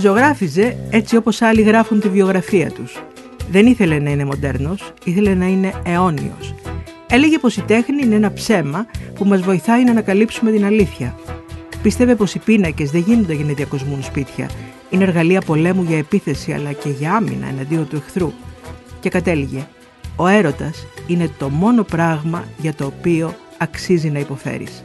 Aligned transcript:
Ζωγράφιζε 0.00 0.76
έτσι 0.90 1.16
όπως 1.16 1.42
άλλοι 1.42 1.62
γράφουν 1.62 2.00
τη 2.00 2.08
βιογραφία 2.08 2.70
τους. 2.70 3.02
Δεν 3.50 3.66
ήθελε 3.66 3.98
να 3.98 4.10
είναι 4.10 4.24
μοντέρνος, 4.24 4.92
ήθελε 5.04 5.34
να 5.34 5.46
είναι 5.46 5.72
αιώνιος. 5.84 6.54
Έλεγε 7.06 7.38
πως 7.38 7.56
η 7.56 7.62
τέχνη 7.62 8.02
είναι 8.02 8.14
ένα 8.14 8.32
ψέμα 8.32 8.86
που 9.14 9.24
μας 9.24 9.40
βοηθάει 9.40 9.84
να 9.84 9.90
ανακαλύψουμε 9.90 10.50
την 10.50 10.64
αλήθεια. 10.64 11.18
Πίστευε 11.82 12.14
πως 12.14 12.34
οι 12.34 12.38
πίνακες 12.38 12.90
δεν 12.90 13.00
γίνονται 13.00 13.34
για 13.34 13.44
να 13.44 13.52
διακοσμούν 13.52 14.02
σπίτια. 14.02 14.50
Είναι 14.90 15.04
εργαλεία 15.04 15.40
πολέμου 15.40 15.82
για 15.82 15.98
επίθεση 15.98 16.52
αλλά 16.52 16.72
και 16.72 16.88
για 16.88 17.14
άμυνα 17.14 17.46
εναντίον 17.46 17.88
του 17.88 17.96
εχθρού. 17.96 18.32
Και 19.00 19.08
κατέληγε. 19.08 19.66
Ο 20.16 20.26
έρωτας 20.26 20.86
είναι 21.06 21.30
το 21.38 21.48
μόνο 21.48 21.82
πράγμα 21.82 22.44
για 22.58 22.74
το 22.74 22.84
οποίο 22.84 23.34
αξίζει 23.58 24.10
να 24.10 24.18
υποφέρεις. 24.18 24.84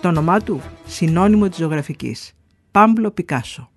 Το 0.00 0.08
όνομά 0.08 0.40
του, 0.40 0.60
συνώνυμο 0.86 1.48
της 1.48 1.58
ζωγραφικής. 1.58 2.32
Πάμπλο 2.70 3.10
Πικάσο. 3.10 3.70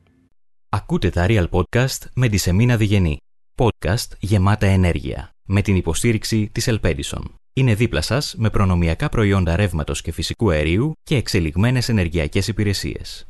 Ακούτε 0.71 1.09
τα 1.09 1.25
Real 1.29 1.49
Podcast 1.49 2.07
με 2.15 2.27
τη 2.27 2.37
Σεμίνα 2.37 2.77
Διγενή. 2.77 3.17
Podcast 3.55 4.07
γεμάτα 4.19 4.65
ενέργεια. 4.65 5.29
Με 5.47 5.61
την 5.61 5.75
υποστήριξη 5.75 6.49
της 6.51 6.67
Ελπέντισον. 6.67 7.35
Είναι 7.53 7.75
δίπλα 7.75 8.01
σας 8.01 8.35
με 8.37 8.49
προνομιακά 8.49 9.09
προϊόντα 9.09 9.55
ρεύματος 9.55 10.01
και 10.01 10.11
φυσικού 10.11 10.49
αερίου 10.49 10.93
και 11.03 11.15
εξελιγμένες 11.15 11.89
ενεργειακές 11.89 12.47
υπηρεσίες. 12.47 13.28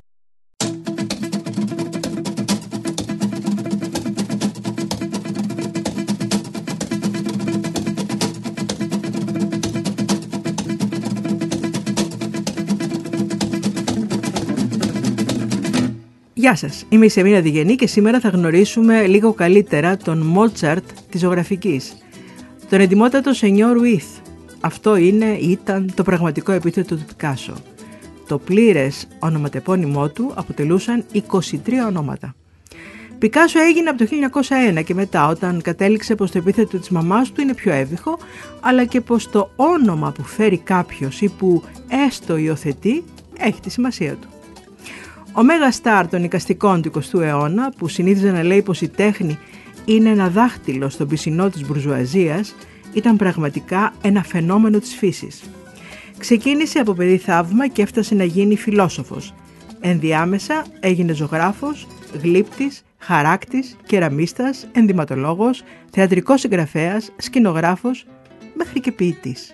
Γεια 16.40 16.56
σας, 16.56 16.86
είμαι 16.90 17.06
η 17.06 17.10
Σεμίνα 17.10 17.40
Διγενή 17.40 17.76
και 17.76 17.88
σήμερα 17.88 18.20
θα 18.20 18.30
γνωρίσουμε 18.30 19.08
λίγο 19.08 19.34
καλύτερα 19.34 19.98
τον 19.98 20.18
Μότσαρτ 20.18 20.84
της 21.10 21.20
ζωγραφικής. 21.20 21.98
Τον 22.70 22.80
εντυμότατο 22.80 23.34
Σενιόρ 23.34 23.78
Ουίθ. 23.78 24.06
Αυτό 24.60 24.96
είναι 24.96 25.26
ή 25.26 25.50
ήταν 25.50 25.92
το 25.96 26.04
πραγματικό 26.04 26.52
επίθετο 26.52 26.96
του 26.96 27.06
Πικάσο. 27.06 27.54
Το 28.28 28.38
πλήρες 28.38 29.08
ονοματεπώνυμό 29.20 30.10
του 30.10 30.32
αποτελούσαν 30.36 31.06
23 31.14 31.18
ονόματα. 31.88 32.36
Πικάσο 33.18 33.60
έγινε 33.60 33.90
από 33.90 33.98
το 33.98 34.06
1901 34.78 34.84
και 34.84 34.94
μετά 34.94 35.28
όταν 35.28 35.62
κατέληξε 35.62 36.16
πως 36.16 36.32
το 36.32 36.38
επίθετο 36.38 36.78
της 36.78 36.90
μαμάς 36.90 37.32
του 37.32 37.42
είναι 37.42 37.54
πιο 37.54 37.72
εύηχο 37.72 38.18
αλλά 38.60 38.86
και 38.86 39.02
πως 39.02 39.30
το 39.30 39.50
όνομα 39.56 40.12
που 40.12 40.24
φέρει 40.24 40.58
κάποιος 40.58 41.22
ή 41.22 41.30
που 41.38 41.64
έστω 42.08 42.38
υιοθετεί 42.38 43.04
έχει 43.38 43.60
τη 43.60 43.70
σημασία 43.70 44.16
του. 44.16 44.28
Ο 45.40 45.44
μέγα 45.44 45.72
στάρ 45.72 46.08
των 46.08 46.24
οικαστικών 46.24 46.82
του 46.82 46.92
20ου 46.94 47.22
αιώνα, 47.22 47.74
που 47.78 47.88
συνήθιζε 47.88 48.32
να 48.32 48.44
λέει 48.44 48.62
πως 48.62 48.82
η 48.82 48.88
τέχνη 48.88 49.38
είναι 49.86 50.10
ένα 50.10 50.30
δάχτυλο 50.30 50.90
στον 50.90 51.08
πισινό 51.08 51.50
της 51.50 51.68
μπουρζουαζίας, 51.68 52.56
ήταν 52.94 53.16
πραγματικά 53.16 53.94
ένα 54.02 54.24
φαινόμενο 54.24 54.80
της 54.80 54.96
φύσης. 54.96 55.44
Ξεκίνησε 56.18 56.80
από 56.80 56.94
παιδί 56.94 57.18
θαύμα 57.18 57.68
και 57.68 57.82
έφτασε 57.82 58.16
να 58.16 58.24
γίνει 58.24 58.56
φιλόσοφος. 58.56 59.34
Ενδιάμεσα 59.80 60.66
έγινε 60.80 61.14
ζωγράφος, 61.14 61.88
γλύπτης, 62.22 62.84
χαράκτης, 62.98 63.76
κεραμίστας, 63.86 64.68
ενδυματολόγος, 64.72 65.64
θεατρικός 65.92 66.40
συγγραφέας, 66.40 67.12
σκηνογράφος, 67.18 68.06
μέχρι 68.54 68.80
και 68.80 68.92
ποιητής 68.92 69.54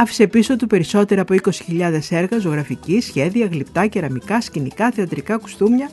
άφησε 0.00 0.26
πίσω 0.26 0.56
του 0.56 0.66
περισσότερα 0.66 1.20
από 1.20 1.34
20.000 1.42 2.00
έργα, 2.10 2.38
ζωγραφική, 2.38 3.00
σχέδια, 3.00 3.46
γλυπτά, 3.46 3.86
κεραμικά, 3.86 4.40
σκηνικά, 4.40 4.90
θεατρικά 4.90 5.36
κουστούμια. 5.38 5.90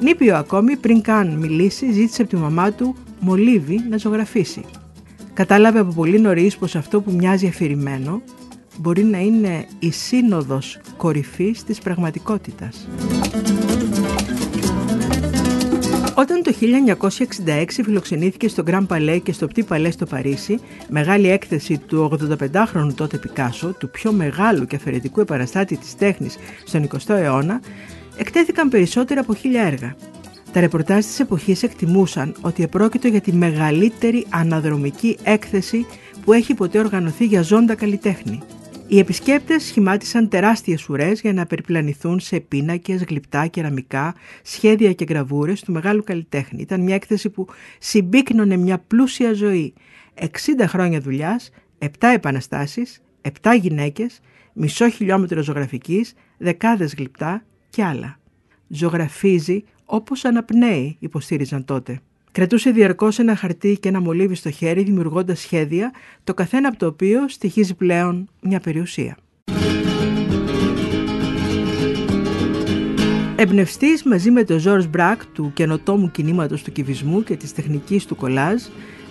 Νήπιο 0.00 0.36
ακόμη, 0.36 0.76
πριν 0.76 1.00
καν 1.00 1.36
μιλήσει, 1.36 1.92
ζήτησε 1.92 2.22
από 2.22 2.30
τη 2.30 2.36
μαμά 2.36 2.72
του 2.72 2.96
μολύβι 3.20 3.84
να 3.88 3.96
ζωγραφίσει. 3.96 4.64
Κατάλαβε 5.34 5.78
από 5.78 5.92
πολύ 5.92 6.20
νωρίς 6.20 6.56
πως 6.56 6.76
αυτό 6.76 7.00
που 7.00 7.12
μοιάζει 7.12 7.46
αφηρημένο 7.46 8.22
μπορεί 8.78 9.04
να 9.04 9.18
είναι 9.18 9.66
η 9.78 9.90
σύνοδος 9.90 10.78
κορυφής 10.96 11.64
της 11.64 11.78
πραγματικότητας. 11.78 12.88
Όταν 16.14 16.42
το 16.42 16.52
1966 17.46 17.64
φιλοξενήθηκε 17.84 18.48
στο 18.48 18.62
Grand 18.66 18.86
Palais 18.86 19.20
και 19.22 19.32
στο 19.32 19.46
Petit 19.54 19.64
Palais 19.68 19.90
στο 19.90 20.06
Παρίσι, 20.06 20.60
μεγάλη 20.88 21.30
έκθεση 21.30 21.78
του 21.78 22.18
85χρονου 22.20 22.94
τότε 22.94 23.16
Πικάσο, 23.16 23.74
του 23.78 23.90
πιο 23.90 24.12
μεγάλου 24.12 24.66
και 24.66 24.76
αφαιρετικού 24.76 25.20
επαναστάτη 25.20 25.76
της 25.76 25.96
τέχνης 25.96 26.36
στον 26.64 26.88
20ο 26.88 27.14
αιώνα, 27.14 27.60
εκτέθηκαν 28.16 28.68
περισσότερα 28.68 29.20
από 29.20 29.34
χίλια 29.34 29.62
έργα. 29.62 29.96
Τα 30.52 30.60
ρεπορτάζ 30.60 31.04
της 31.04 31.20
εποχής 31.20 31.62
εκτιμούσαν 31.62 32.34
ότι 32.40 32.62
επρόκειτο 32.62 33.08
για 33.08 33.20
τη 33.20 33.32
μεγαλύτερη 33.32 34.26
αναδρομική 34.30 35.18
έκθεση 35.22 35.86
που 36.24 36.32
έχει 36.32 36.54
ποτέ 36.54 36.78
οργανωθεί 36.78 37.24
για 37.24 37.42
ζώντα 37.42 37.74
καλλιτέχνη. 37.74 38.42
Οι 38.92 38.98
επισκέπτες 38.98 39.64
σχημάτισαν 39.64 40.28
τεράστιες 40.28 40.88
ουρές 40.88 41.20
για 41.20 41.32
να 41.32 41.46
περιπλανηθούν 41.46 42.20
σε 42.20 42.40
πίνακες, 42.40 43.04
γλυπτά, 43.04 43.46
κεραμικά, 43.46 44.14
σχέδια 44.42 44.92
και 44.92 45.04
γραβούρες 45.08 45.60
του 45.60 45.72
μεγάλου 45.72 46.04
καλλιτέχνη. 46.04 46.60
Ήταν 46.60 46.80
μια 46.80 46.94
έκθεση 46.94 47.30
που 47.30 47.46
συμπίκνωνε 47.78 48.56
μια 48.56 48.78
πλούσια 48.78 49.32
ζωή. 49.32 49.74
60 50.14 50.26
χρόνια 50.66 51.00
δουλειάς, 51.00 51.50
7 51.78 51.88
επαναστάσεις, 52.14 53.02
7 53.42 53.54
γυναίκες, 53.60 54.20
μισό 54.52 54.88
χιλιόμετρο 54.88 55.42
ζωγραφικής, 55.42 56.14
δεκάδες 56.38 56.94
γλυπτά 56.94 57.44
και 57.68 57.84
άλλα. 57.84 58.18
Ζωγραφίζει 58.68 59.64
όπως 59.84 60.24
αναπνέει, 60.24 60.96
υποστήριζαν 60.98 61.64
τότε. 61.64 62.00
Κρατούσε 62.32 62.70
διαρκώς 62.70 63.18
ένα 63.18 63.36
χαρτί 63.36 63.78
και 63.80 63.88
ένα 63.88 64.00
μολύβι 64.00 64.34
στο 64.34 64.50
χέρι, 64.50 64.82
δημιουργώντας 64.82 65.40
σχέδια, 65.40 65.92
το 66.24 66.34
καθένα 66.34 66.68
από 66.68 66.78
το 66.78 66.86
οποίο 66.86 67.28
στοιχίζει 67.28 67.74
πλέον 67.74 68.28
μια 68.42 68.60
περιουσία. 68.60 69.16
Εμπνευστής 73.36 74.02
μαζί 74.02 74.30
με 74.30 74.44
τον 74.44 74.58
Ζόρς 74.58 74.88
Μπρακ 74.88 75.26
του 75.26 75.50
καινοτόμου 75.54 76.10
κινήματος 76.10 76.62
του 76.62 76.72
κυβισμού 76.72 77.22
και 77.22 77.36
της 77.36 77.52
τεχνικής 77.52 78.06
του 78.06 78.16
κολάζ, 78.16 78.62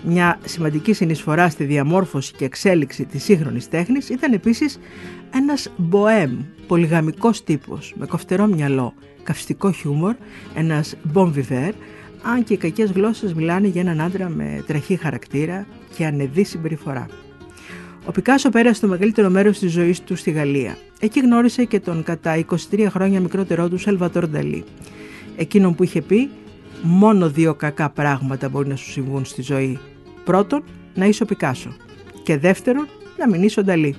μια 0.05 0.39
σημαντική 0.45 0.93
συνεισφορά 0.93 1.49
στη 1.49 1.63
διαμόρφωση 1.63 2.33
και 2.33 2.45
εξέλιξη 2.45 3.05
της 3.05 3.23
σύγχρονης 3.23 3.69
τέχνης 3.69 4.09
ήταν 4.09 4.33
επίσης 4.33 4.79
ένας 5.33 5.71
μποέμ, 5.77 6.37
πολυγαμικός 6.67 7.43
τύπος, 7.43 7.93
με 7.97 8.05
κοφτερό 8.05 8.47
μυαλό, 8.47 8.93
καυστικό 9.23 9.71
χιούμορ, 9.71 10.15
ένας 10.55 10.95
bon 11.13 11.31
αν 12.21 12.43
και 12.43 12.53
οι 12.53 12.57
κακές 12.57 12.91
γλώσσες 12.91 13.33
μιλάνε 13.33 13.67
για 13.67 13.81
έναν 13.81 14.01
άντρα 14.01 14.29
με 14.29 14.63
τραχή 14.67 14.95
χαρακτήρα 14.95 15.65
και 15.95 16.05
ανεδή 16.05 16.43
συμπεριφορά. 16.43 17.05
Ο 18.05 18.11
Πικάσο 18.11 18.49
πέρασε 18.49 18.81
το 18.81 18.87
μεγαλύτερο 18.87 19.29
μέρος 19.29 19.59
της 19.59 19.71
ζωής 19.71 20.01
του 20.01 20.15
στη 20.15 20.31
Γαλλία. 20.31 20.77
Εκεί 20.99 21.19
γνώρισε 21.19 21.65
και 21.65 21.79
τον 21.79 22.03
κατά 22.03 22.45
23 22.71 22.85
χρόνια 22.89 23.19
μικρότερό 23.19 23.69
του 23.69 23.77
Σελβατόρ 23.77 24.27
Νταλή. 24.27 24.63
Εκείνον 25.35 25.75
που 25.75 25.83
είχε 25.83 26.01
πει 26.01 26.29
«Μόνο 26.81 27.29
δύο 27.29 27.53
κακά 27.53 27.89
πράγματα 27.89 28.49
μπορεί 28.49 28.67
να 28.67 28.75
σου 28.75 28.91
συμβούν 28.91 29.25
στη 29.25 29.41
ζωή. 29.41 29.79
Πρώτον, 30.23 30.63
να 30.95 31.05
είσαι 31.05 31.23
ο 31.23 31.25
Πικάσο. 31.25 31.75
Και 32.23 32.37
δεύτερον, 32.37 32.87
να 33.17 33.29
μην 33.29 33.43
είσαι 33.43 33.59
ο 33.59 33.63
Νταλή». 33.63 33.95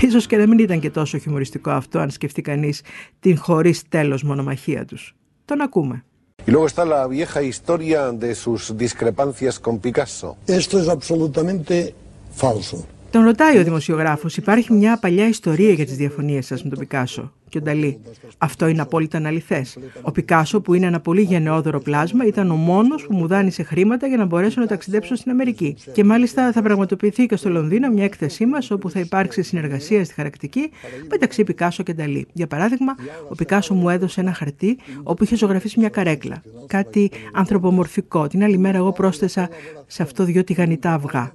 Ίσως 0.00 0.26
και 0.26 0.36
να 0.36 0.46
μην 0.46 0.58
ήταν 0.58 0.80
και 0.80 0.90
τόσο 0.90 1.18
χιουμοριστικό 1.18 1.70
αυτό 1.70 1.98
αν 1.98 2.10
σκεφτεί 2.10 2.42
κανείς 2.42 2.82
την 3.20 3.38
χωρίς 3.38 3.88
τέλος 3.88 4.22
μονομαχία 4.22 4.84
τους. 4.84 5.14
Τον 5.44 5.60
ακούμε. 5.60 6.04
Y 6.46 6.50
luego 6.50 6.66
está 6.66 6.84
la 6.84 7.06
vieja 7.06 7.42
historia 7.42 8.12
de 8.12 8.34
sus 8.34 8.76
discrepancias 8.76 9.58
con 9.58 9.78
Picasso. 9.78 10.36
Esto 10.46 10.78
es 10.78 10.88
absolutamente 10.88 11.94
falso. 12.34 12.84
Τον 13.14 13.24
ρωτάει 13.24 13.58
ο 13.58 13.64
δημοσιογράφος, 13.64 14.36
υπάρχει 14.36 14.72
μια 14.72 14.98
παλιά 14.98 15.28
ιστορία 15.28 15.72
για 15.72 15.84
τις 15.84 15.96
διαφωνίες 15.96 16.46
σας 16.46 16.62
με 16.62 16.70
τον 16.70 16.78
Πικάσο. 16.78 17.32
Και 17.48 17.58
ο 17.58 17.60
Νταλή. 17.60 17.98
Αυτό 18.38 18.66
είναι 18.66 18.80
απόλυτα 18.80 19.18
αναλυθές. 19.18 19.78
Ο 20.02 20.10
Πικάσο, 20.10 20.60
που 20.60 20.74
είναι 20.74 20.86
ένα 20.86 21.00
πολύ 21.00 21.22
γενναιόδωρο 21.22 21.80
πλάσμα, 21.80 22.26
ήταν 22.26 22.50
ο 22.50 22.54
μόνος 22.54 23.06
που 23.06 23.16
μου 23.16 23.26
δάνεισε 23.26 23.62
χρήματα 23.62 24.06
για 24.06 24.16
να 24.16 24.24
μπορέσω 24.24 24.60
να 24.60 24.66
ταξιδέψω 24.66 25.14
στην 25.14 25.30
Αμερική. 25.30 25.76
Και 25.92 26.04
μάλιστα 26.04 26.52
θα 26.52 26.62
πραγματοποιηθεί 26.62 27.26
και 27.26 27.36
στο 27.36 27.50
Λονδίνο 27.50 27.90
μια 27.90 28.04
έκθεσή 28.04 28.46
μας, 28.46 28.70
όπου 28.70 28.90
θα 28.90 29.00
υπάρξει 29.00 29.42
συνεργασία 29.42 30.04
στη 30.04 30.14
χαρακτική 30.14 30.70
μεταξύ 31.10 31.44
Πικάσο 31.44 31.82
και 31.82 31.92
Νταλή. 31.92 32.26
Για 32.32 32.46
παράδειγμα, 32.46 32.94
ο 33.28 33.34
Πικάσο 33.34 33.74
μου 33.74 33.88
έδωσε 33.88 34.20
ένα 34.20 34.32
χαρτί 34.32 34.78
όπου 35.02 35.24
είχε 35.24 35.36
ζωγραφίσει 35.36 35.78
μια 35.78 35.88
καρέκλα. 35.88 36.42
Κάτι 36.66 37.10
ανθρωπομορφικό. 37.32 38.26
Την 38.26 38.44
άλλη 38.44 38.58
μέρα 38.58 38.76
εγώ 38.76 38.92
πρόσθεσα 38.92 39.48
σε 39.86 40.02
αυτό 40.02 40.24
δυο 40.24 40.44
τηγανιτά 40.44 40.92
αυγά 40.92 41.32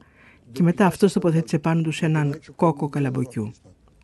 και 0.52 0.64
μετά 0.64 0.86
αυτός 0.86 1.14
τοποθέτησε 1.14 1.60
πάνω 1.60 1.82
τους 1.82 2.02
έναν 2.02 2.40
κόκο 2.56 2.90
καλαμποκιού. 2.90 3.52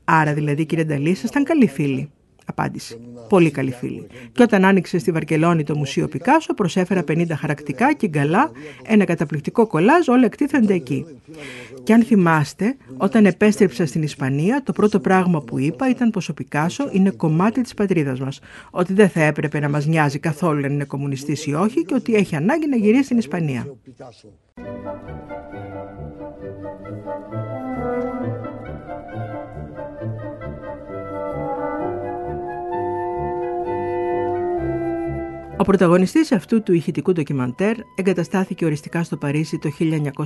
Άρα 0.04 0.34
δηλαδή 0.34 0.66
κύριε 0.66 0.84
Νταλή 0.84 1.10
ήσασταν 1.10 1.44
καλοί 1.44 1.68
φίλοι. 1.68 2.10
Απάντηση. 2.46 3.00
Πολύ 3.30 3.52
καλή 3.52 3.72
φίλη. 3.72 4.08
Και 4.32 4.44
όταν 4.44 4.66
άνοιξε 4.66 4.98
στη 4.98 5.12
Βαρκελόνη 5.12 5.64
το 5.64 5.76
Μουσείο 5.76 6.08
Πικάσο, 6.08 6.54
προσέφερα 6.54 7.04
50 7.08 7.26
χαρακτικά 7.38 7.94
και 7.94 8.08
γκαλά, 8.08 8.52
ένα 8.84 9.06
καταπληκτικό 9.06 9.68
κολάζ, 9.68 10.08
όλα 10.08 10.26
εκτίθενται 10.26 10.74
εκεί. 10.74 11.06
Και 11.84 11.94
αν 11.94 12.04
θυμάστε, 12.04 12.78
όταν 12.98 13.26
επέστρεψα 13.26 13.86
στην 13.86 14.02
Ισπανία, 14.04 14.64
το 14.64 14.72
πρώτο 14.72 15.00
πράγμα 15.00 15.42
που 15.42 15.60
είπα 15.60 15.90
ήταν 15.90 16.10
πως 16.10 16.30
ο 16.30 16.34
Πικάσο 16.34 16.90
είναι 16.92 17.10
κομμάτι 17.10 17.62
της 17.62 17.74
πατρίδας 17.74 18.20
μας. 18.20 18.40
Ότι 18.72 18.94
δεν 18.94 19.10
θα 19.10 19.22
έπρεπε 19.22 19.60
να 19.60 19.70
μας 19.70 19.86
νοιάζει 19.86 20.20
καθόλου 20.20 20.66
αν 20.66 20.74
είναι 20.74 20.86
κομμουνιστής 20.86 21.46
ή 21.46 21.54
όχι 21.54 21.86
και 21.86 21.94
ότι 21.94 22.16
έχει 22.16 22.36
ανάγκη 22.36 22.68
να 22.68 22.76
γυρίσει 22.76 23.04
στην 23.04 23.18
Ισπανία. 23.18 23.68
Ο 35.58 35.64
πρωταγωνιστής 35.64 36.32
αυτού 36.32 36.64
του 36.64 36.74
ηχητικού 36.74 37.12
ντοκιμαντέρ 37.12 37.76
εγκαταστάθηκε 37.96 38.66
οριστικά 38.66 39.04
στο 39.04 39.18
Παρίσι 39.18 39.58
το 39.58 39.70
1904. 39.80 40.22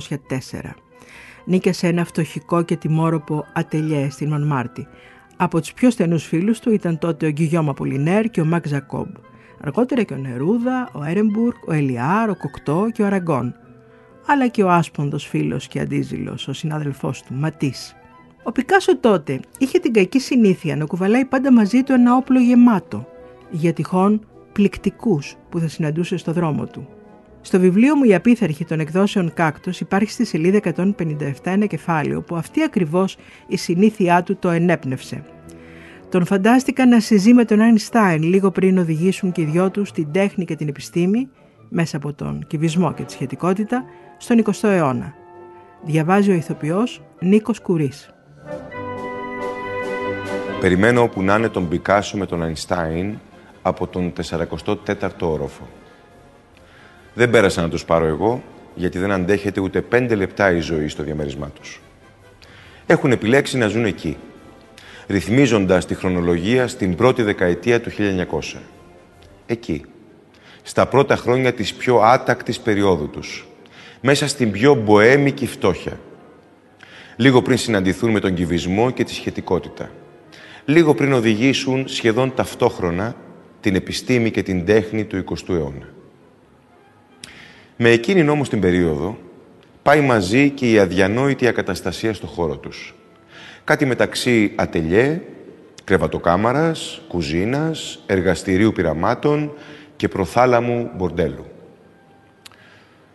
Νίκε 1.44 1.72
σε 1.72 1.86
ένα 1.86 2.04
φτωχικό 2.04 2.62
και 2.62 2.76
τιμόροπο 2.76 3.44
ατελιέ 3.52 4.10
στην 4.10 4.28
Μονμάρτη. 4.28 4.86
Από 5.36 5.60
τους 5.60 5.72
πιο 5.72 5.90
στενούς 5.90 6.24
φίλους 6.24 6.60
του 6.60 6.72
ήταν 6.72 6.98
τότε 6.98 7.26
ο 7.26 7.30
Γκυγιώμα 7.30 7.70
Απολινέρ 7.70 8.30
και 8.30 8.40
ο 8.40 8.44
Μακ 8.44 8.66
Ζακόμπ. 8.66 9.14
Αργότερα 9.60 10.02
και 10.02 10.14
ο 10.14 10.16
Νερούδα, 10.16 10.88
ο 10.92 11.04
Έρεμπουργκ, 11.04 11.56
ο 11.66 11.72
Ελιάρ, 11.72 12.30
ο 12.30 12.36
Κοκτό 12.36 12.88
και 12.92 13.02
ο 13.02 13.06
Αραγκόν. 13.06 13.54
Αλλά 14.26 14.46
και 14.46 14.62
ο 14.62 14.70
άσπονδος 14.70 15.26
φίλος 15.26 15.68
και 15.68 15.80
αντίζηλος, 15.80 16.48
ο 16.48 16.52
συνάδελφός 16.52 17.22
του, 17.22 17.34
Ματής. 17.34 17.96
Ο 18.42 18.52
Πικάσο 18.52 18.98
τότε 18.98 19.40
είχε 19.58 19.78
την 19.78 19.92
κακή 19.92 20.18
συνήθεια 20.18 20.76
να 20.76 20.84
κουβαλάει 20.84 21.24
πάντα 21.24 21.52
μαζί 21.52 21.82
του 21.82 21.92
ένα 21.92 22.16
όπλο 22.16 22.40
γεμάτο, 22.40 23.06
για 23.50 23.72
τυχόν 23.72 24.20
πληκτικούς 24.60 25.36
που 25.48 25.58
θα 25.58 25.68
συναντούσε 25.68 26.16
στο 26.16 26.32
δρόμο 26.32 26.66
του. 26.66 26.88
Στο 27.40 27.60
βιβλίο 27.60 27.96
μου 27.96 28.04
«Η 28.04 28.14
απίθαρχη 28.14 28.64
των 28.64 28.80
εκδόσεων 28.80 29.32
Κάκτος» 29.34 29.80
υπάρχει 29.80 30.10
στη 30.10 30.24
σελίδα 30.24 30.60
157 30.76 30.92
ένα 31.42 31.66
κεφάλαιο 31.66 32.22
που 32.22 32.36
αυτή 32.36 32.62
ακριβώς 32.62 33.16
η 33.46 33.56
συνήθειά 33.56 34.22
του 34.22 34.36
το 34.36 34.48
ενέπνευσε. 34.48 35.24
Τον 36.08 36.26
φαντάστηκα 36.26 36.86
να 36.86 37.00
συζεί 37.00 37.32
με 37.32 37.44
τον 37.44 37.60
Άινστάιν 37.60 38.22
λίγο 38.22 38.50
πριν 38.50 38.78
οδηγήσουν 38.78 39.32
και 39.32 39.40
οι 39.40 39.44
δυο 39.44 39.70
τους 39.70 39.92
την 39.92 40.12
τέχνη 40.12 40.44
και 40.44 40.56
την 40.56 40.68
επιστήμη 40.68 41.28
μέσα 41.68 41.96
από 41.96 42.12
τον 42.12 42.44
κυβισμό 42.46 42.92
και 42.92 43.02
τη 43.02 43.12
σχετικότητα 43.12 43.84
στον 44.18 44.42
20ο 44.44 44.68
αιώνα. 44.68 45.14
Διαβάζει 45.84 46.30
ο 46.30 46.34
ηθοποιός 46.34 47.02
Νίκος 47.20 47.60
Κουρίς. 47.60 48.10
Περιμένω 50.60 51.02
όπου 51.02 51.22
να 51.22 51.36
είναι 51.36 51.48
τον 51.48 51.68
Πικάσο 51.68 52.16
με 52.16 52.26
τον 52.26 52.42
Αϊνστάιν 52.42 53.18
από 53.62 53.86
τον 53.86 54.12
44ο 54.30 55.10
όροφο. 55.20 55.68
Δεν 57.14 57.30
πέρασα 57.30 57.62
να 57.62 57.68
τους 57.68 57.84
πάρω 57.84 58.04
εγώ, 58.04 58.42
γιατί 58.74 58.98
δεν 58.98 59.10
αντέχεται 59.12 59.60
ούτε 59.60 59.80
πέντε 59.80 60.14
λεπτά 60.14 60.52
η 60.52 60.60
ζωή 60.60 60.88
στο 60.88 61.02
διαμέρισμά 61.02 61.48
τους. 61.48 61.80
Έχουν 62.86 63.12
επιλέξει 63.12 63.58
να 63.58 63.66
ζουν 63.66 63.84
εκεί, 63.84 64.16
ρυθμίζοντας 65.06 65.86
τη 65.86 65.94
χρονολογία 65.94 66.68
στην 66.68 66.94
πρώτη 66.94 67.22
δεκαετία 67.22 67.80
του 67.80 67.90
1900. 67.90 68.56
Εκεί, 69.46 69.84
στα 70.62 70.86
πρώτα 70.86 71.16
χρόνια 71.16 71.52
της 71.54 71.74
πιο 71.74 71.96
άτακτης 71.96 72.60
περίοδου 72.60 73.10
τους, 73.10 73.48
μέσα 74.00 74.28
στην 74.28 74.50
πιο 74.50 74.74
μποέμικη 74.74 75.46
φτώχεια, 75.46 76.00
λίγο 77.16 77.42
πριν 77.42 77.58
συναντηθούν 77.58 78.10
με 78.10 78.20
τον 78.20 78.34
κυβισμό 78.34 78.90
και 78.90 79.04
τη 79.04 79.14
σχετικότητα, 79.14 79.90
λίγο 80.64 80.94
πριν 80.94 81.12
οδηγήσουν 81.12 81.88
σχεδόν 81.88 82.34
ταυτόχρονα 82.34 83.16
την 83.60 83.74
επιστήμη 83.74 84.30
και 84.30 84.42
την 84.42 84.64
τέχνη 84.64 85.04
του 85.04 85.24
20ου 85.24 85.54
αιώνα. 85.54 85.88
Με 87.76 87.90
εκείνη 87.90 88.28
όμως 88.28 88.48
την 88.48 88.60
περίοδο 88.60 89.18
πάει 89.82 90.00
μαζί 90.00 90.50
και 90.50 90.70
η 90.70 90.78
αδιανόητη 90.78 91.46
ακαταστασία 91.46 92.14
στο 92.14 92.26
χώρο 92.26 92.56
τους. 92.56 92.94
Κάτι 93.64 93.84
μεταξύ 93.84 94.52
ατελιέ, 94.56 95.20
κρεβατοκάμαρας, 95.84 97.00
κουζίνας, 97.08 98.02
εργαστηρίου 98.06 98.72
πειραμάτων 98.72 99.52
και 99.96 100.08
προθάλαμου 100.08 100.90
μπορντέλου. 100.96 101.44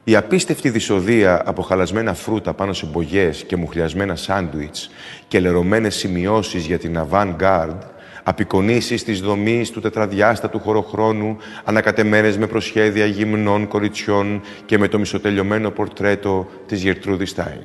Η 0.03 0.15
απίστευτη 0.15 0.69
δυσοδεία 0.69 1.41
από 1.45 1.61
χαλασμένα 1.61 2.13
φρούτα 2.13 2.53
πάνω 2.53 2.73
σε 2.73 2.85
μπογιές 2.85 3.43
και 3.43 3.55
μουχλιασμένα 3.55 4.15
σάντουιτς 4.15 4.89
και 5.27 5.39
λερωμένες 5.39 5.95
σημειώσεις 5.95 6.65
για 6.65 6.79
την 6.79 6.99
avant-garde 7.09 7.79
απεικονίσεις 8.27 9.03
της 9.03 9.21
δομής 9.21 9.71
του 9.71 9.81
τετραδιάστατου 9.81 10.59
χωροχρόνου, 10.59 11.37
ανακατεμένες 11.63 12.37
με 12.37 12.47
προσχέδια 12.47 13.05
γυμνών 13.05 13.67
κοριτσιών 13.67 14.41
και 14.65 14.77
με 14.77 14.87
το 14.87 14.99
μισοτελειωμένο 14.99 15.69
πορτρέτο 15.69 16.47
της 16.67 16.81
Γερτρούδης 16.81 17.29
Στάιν. 17.29 17.61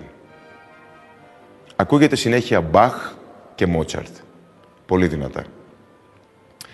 Ακούγεται 1.77 2.17
συνέχεια 2.17 2.61
Μπαχ 2.61 3.13
και 3.55 3.67
Μότσαρτ. 3.67 4.17
Πολύ 4.87 5.07
δυνατά. 5.07 5.45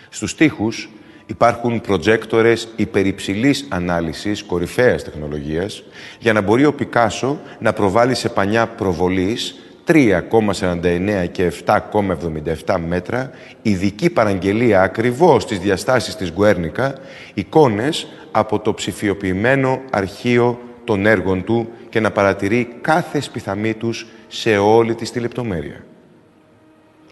Στους 0.08 0.30
στίχους 0.30 0.88
υπάρχουν 1.26 1.80
προτζέκτορες 1.80 2.68
υπερυψηλής 2.76 3.66
ανάλυσης 3.68 4.42
κορυφαίας 4.42 5.04
τεχνολογίας 5.04 5.82
για 6.18 6.32
να 6.32 6.40
μπορεί 6.40 6.64
ο 6.64 6.74
Πικάσο 6.74 7.40
να 7.58 7.72
προβάλλει 7.72 8.14
σε 8.14 8.28
πανιά 8.28 8.66
προβολής 8.66 9.60
3,49 9.86 11.26
και 11.32 11.52
7,77 11.66 12.76
μέτρα, 12.86 13.30
ειδική 13.62 14.10
παραγγελία 14.10 14.82
ακριβώς 14.82 15.42
στις 15.42 15.58
διαστάσεις 15.58 16.16
της 16.16 16.32
Γκουέρνικα, 16.32 16.94
εικόνες 17.34 18.06
από 18.30 18.58
το 18.58 18.74
ψηφιοποιημένο 18.74 19.80
αρχείο 19.90 20.60
των 20.84 21.06
έργων 21.06 21.44
του 21.44 21.68
και 21.88 22.00
να 22.00 22.10
παρατηρεί 22.10 22.76
κάθε 22.80 23.20
σπιθαμή 23.20 23.74
τους 23.74 24.06
σε 24.28 24.56
όλη 24.56 24.94
της 24.94 25.10
τη 25.10 25.20
λεπτομέρεια. 25.20 25.84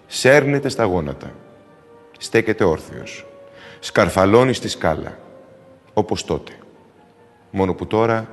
Σέρνεται 0.06 0.69
στα 0.69 0.85
γόνατα, 0.85 1.32
στέκεται 2.19 2.65
όρθιος, 2.65 3.27
σκαρφαλώνει 3.81 4.53
στη 4.53 4.69
σκάλα, 4.69 5.19
όπως 5.93 6.25
τότε. 6.25 6.53
Μόνο 7.50 7.75
που 7.75 7.87
τώρα 7.87 8.29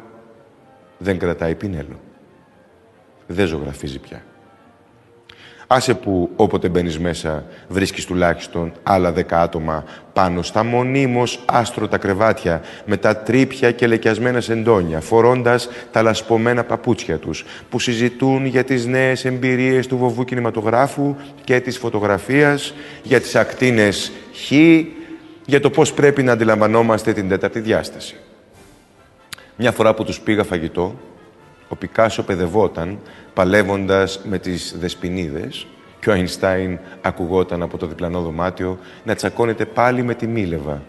δεν 0.98 1.20
κρατάει 1.20 1.56
πινέλο. 1.56 2.00
Δεν 3.28 3.48
ζωγραφίζει 3.48 4.00
πια. 4.00 4.24
Άσε 5.74 5.94
που 5.94 6.30
όποτε 6.36 6.70
μπαίνεις 6.70 7.00
μέσα 7.00 7.44
βρίσκεις 7.68 8.06
τουλάχιστον 8.06 8.72
άλλα 8.84 9.12
δέκα 9.12 9.42
άτομα 9.42 9.84
πάνω 10.14 10.42
στα 10.42 10.64
μονίμως 10.64 11.44
άστρωτα 11.46 11.98
κρεβάτια 11.98 12.62
με 12.86 12.98
τα 12.98 13.18
τρύπια 13.18 13.72
και 13.72 13.88
λεκιασμένα 13.88 14.42
σεντόνια 14.42 15.00
φορώντας 15.00 15.70
τα 15.92 16.02
λασπωμένα 16.02 16.64
παπούτσια 16.64 17.18
τους 17.18 17.46
που 17.70 17.80
συζητούν 17.80 18.46
για 18.46 18.64
τις 18.64 18.86
νέες 18.86 19.26
εμπειρίες 19.26 19.88
του 19.88 19.98
βοβού 19.98 20.24
κινηματογράφου 20.24 21.16
και 21.44 21.60
της 21.60 21.78
φωτογραφίας 21.78 22.74
για 23.04 23.22
τις 23.22 23.36
ακτίνες 23.36 24.12
χ 24.34 24.52
για 25.46 25.60
το 25.60 25.70
πώς 25.70 25.94
πρέπει 25.94 26.24
να 26.24 26.32
αντιλαμβανόμαστε 26.32 27.14
την 27.14 27.30
τέταρτη 27.30 27.60
διάσταση. 27.60 28.16
Μια 29.56 29.72
φορά 29.72 29.94
που 29.94 30.04
τους 30.04 30.20
πήγα 30.20 30.44
φαγητό 30.44 30.96
ο 31.72 31.76
Πικάσο 31.76 32.24
παιδευόταν 32.24 33.00
παλεύοντας 33.34 34.22
με 34.24 34.40
τις 34.40 34.76
δεσποινίδες 34.80 35.68
και 36.00 36.10
ο 36.10 36.14
Αϊνστάιν 36.14 36.80
ακουγόταν 37.02 37.62
από 37.62 37.78
το 37.78 37.88
διπλανό 37.88 38.22
δωμάτιο 38.22 38.80
να 39.04 39.16
τσακώνεται 39.16 39.66
πάλι 39.66 40.04
με 40.04 40.14
τη 40.14 40.28
Μίλεβα, 40.28 40.82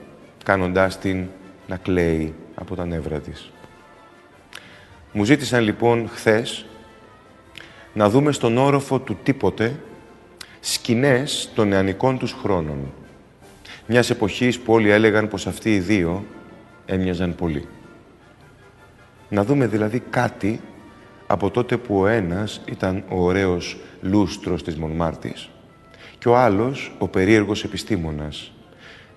κάνοντάς 0.45 0.99
την 0.99 1.27
να 1.67 1.77
κλαίει 1.77 2.35
από 2.55 2.75
τα 2.75 2.87
νεύρα 2.87 3.19
της. 3.19 3.51
Μου 5.12 5.25
ζήτησαν 5.25 5.62
λοιπόν 5.62 6.09
χθες 6.09 6.65
να 7.93 8.09
δούμε 8.09 8.33
στον 8.33 8.59
όροφο 8.59 8.99
του 8.99 9.19
τίποτε 9.23 9.81
σκηνές 10.61 11.51
των 11.55 11.69
νεανικών 11.69 12.19
τους 12.19 12.33
χρόνων. 12.33 12.93
Μιας 13.87 14.11
εποχής 14.11 14.59
που 14.59 14.73
όλοι 14.73 14.91
έλεγαν 14.91 15.29
πως 15.29 15.47
αυτοί 15.47 15.75
οι 15.75 15.81
δύο 15.81 16.25
έμοιαζαν 16.87 17.35
πολύ. 17.35 17.69
Να 19.29 19.45
δούμε 19.45 19.67
δηλαδή 19.67 20.03
κάτι 20.11 20.61
από 21.33 21.51
τότε 21.51 21.77
που 21.77 22.01
ο 22.01 22.07
ένας 22.07 22.61
ήταν 22.65 23.05
ο 23.09 23.23
ωραίος 23.23 23.77
λούστρος 24.01 24.62
της 24.62 24.77
Μονμάρτης 24.77 25.51
και 26.19 26.29
ο 26.29 26.37
άλλος 26.37 26.93
ο 26.99 27.09
περίεργος 27.09 27.65
επιστήμονας, 27.65 28.53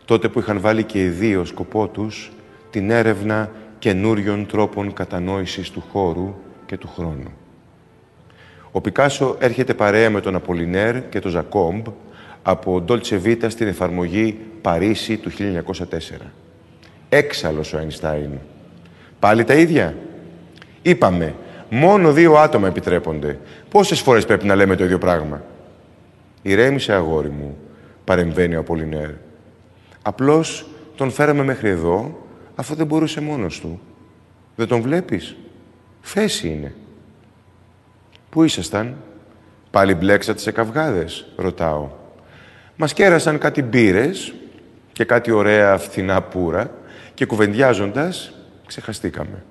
τότε 0.06 0.30
που 0.30 0.40
είχαν 0.40 0.60
βάλει 0.60 0.84
και 0.84 1.04
οι 1.04 1.08
δύο 1.08 1.46
σκοπό 1.46 1.88
τους 1.88 2.32
την 2.70 2.90
έρευνα 2.90 3.52
καινούριων 3.80 4.46
τρόπων 4.46 4.94
κατανόησης 4.94 5.70
του 5.72 5.84
χώρου 5.92 6.36
και 6.66 6.78
του 6.78 6.88
χρόνου. 6.96 7.32
Ο 8.72 8.82
Πικάσο 8.82 9.36
έρχεται 9.40 9.74
παρέα 9.74 10.10
με 10.10 10.22
τον 10.22 10.36
Απολινέρ 10.36 11.10
και 11.10 11.20
τον 11.20 11.32
Ζακόμπ 11.32 11.88
από 12.44 12.82
Ντόλτσε 12.82 13.18
Βίτα 13.18 13.50
στην 13.50 13.68
εφαρμογή 13.68 14.40
Παρίσι 14.62 15.18
του 15.18 15.32
1904. 15.32 16.32
Έξαλλος 17.10 17.74
ο 17.74 17.78
Αϊνστάιν. 17.78 18.32
Πάλι 19.20 19.44
τα 19.44 19.54
ίδια; 19.54 19.96
Είπαμε, 20.82 21.36
Μόνο 21.78 22.12
δύο 22.12 22.36
άτομα 22.36 22.68
επιτρέπονται. 22.68 23.40
Πόσες 23.70 24.00
φορές 24.00 24.26
πρέπει 24.26 24.46
να 24.46 24.56
λέμε 24.56 24.76
το 24.76 24.84
ίδιο 24.84 24.98
πράγμα; 24.98 25.44
Ηρέμησε, 26.42 26.94
αγόρι 26.94 27.30
μου. 27.30 27.58
παρεμβαίνει 28.04 28.56
ο 28.56 28.60
Απολινέρ. 28.60 29.10
Απλώς 30.02 30.66
τον 30.96 31.12
φέραμε 31.12 31.44
μέχρι 31.44 31.70
εδώ, 31.70 32.28
αφού 32.56 32.76
δεν 32.76 32.86
μπορούσε 32.86 33.22
μόνος 33.22 33.60
του. 33.60 33.80
Δεν 34.56 34.68
τον 34.68 34.82
βλέπεις; 34.82 35.36
Φέση 36.02 36.48
είναι. 36.48 36.76
Πού 38.30 38.44
ήσασταν; 38.44 38.96
Πάλι 39.72 39.94
μπλέξατε 39.94 40.40
σε 40.40 40.52
καυγάδες, 40.52 41.26
ρωτάω. 41.36 41.90
Μας 42.76 42.94
κέρασαν 42.94 43.38
κάτι 43.38 43.62
μπύρες 43.62 44.34
και 44.92 45.04
κάτι 45.04 45.32
ωραία 45.32 45.78
φθηνά 45.78 46.22
πουρα 46.22 46.72
και 47.14 47.26
κουβεντιάζοντας 47.26 48.34
ξεχαστήκαμε. 48.66 49.44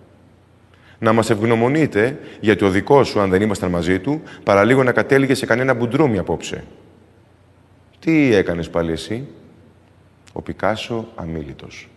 Να 1.04 1.12
μας 1.12 1.30
ευγνωμονείτε, 1.30 2.18
γιατί 2.40 2.64
ο 2.64 2.70
δικός 2.70 3.08
σου, 3.08 3.20
αν 3.20 3.30
δεν 3.30 3.42
ήμασταν 3.42 3.70
μαζί 3.70 3.98
του, 3.98 4.22
παραλίγο 4.42 4.82
να 4.82 4.92
κατέληγε 4.92 5.34
σε 5.34 5.46
κανένα 5.46 5.74
μπουντρούμι 5.74 6.18
απόψε. 6.18 6.64
Τι 7.98 8.34
έκανες 8.34 8.70
πάλι 8.70 8.92
εσύ; 8.92 9.26
Ο 10.32 10.42
Πικάσο 10.42 11.08
αμήλυτος. 11.14 11.88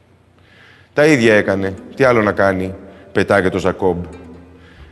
Τα 0.93 1.05
ίδια 1.05 1.33
έκανε. 1.33 1.73
Τι 1.95 2.03
άλλο 2.03 2.21
να 2.21 2.31
κάνει; 2.31 2.73
Πετάγε 3.11 3.49
το 3.49 3.57
Ζακόμπ. 3.57 4.03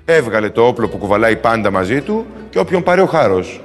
Έβγαλε 0.05 0.49
το 0.49 0.67
όπλο 0.67 0.87
που 0.87 0.97
κουβαλάει 0.97 1.35
πάντα 1.35 1.71
μαζί 1.71 2.01
του 2.01 2.25
και 2.49 2.59
όποιον 2.59 2.83
πάρει 2.83 3.01
ο 3.01 3.05
χάρος. 3.05 3.61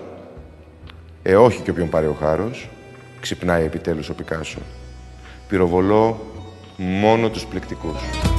Ε, 1.23 1.37
όχι 1.37 1.61
και 1.61 1.71
όποιον 1.71 1.89
πάρει 1.89 2.07
ο 2.07 2.17
χάρος. 2.21 2.69
Ξυπνάει 3.21 3.65
επιτέλους 3.65 4.09
ο 4.09 4.15
Πικάσο. 4.15 4.59
Πυροβολώ 5.49 6.21
μόνο 6.77 7.29
τους 7.29 7.47
πληκτικούς. 7.47 8.30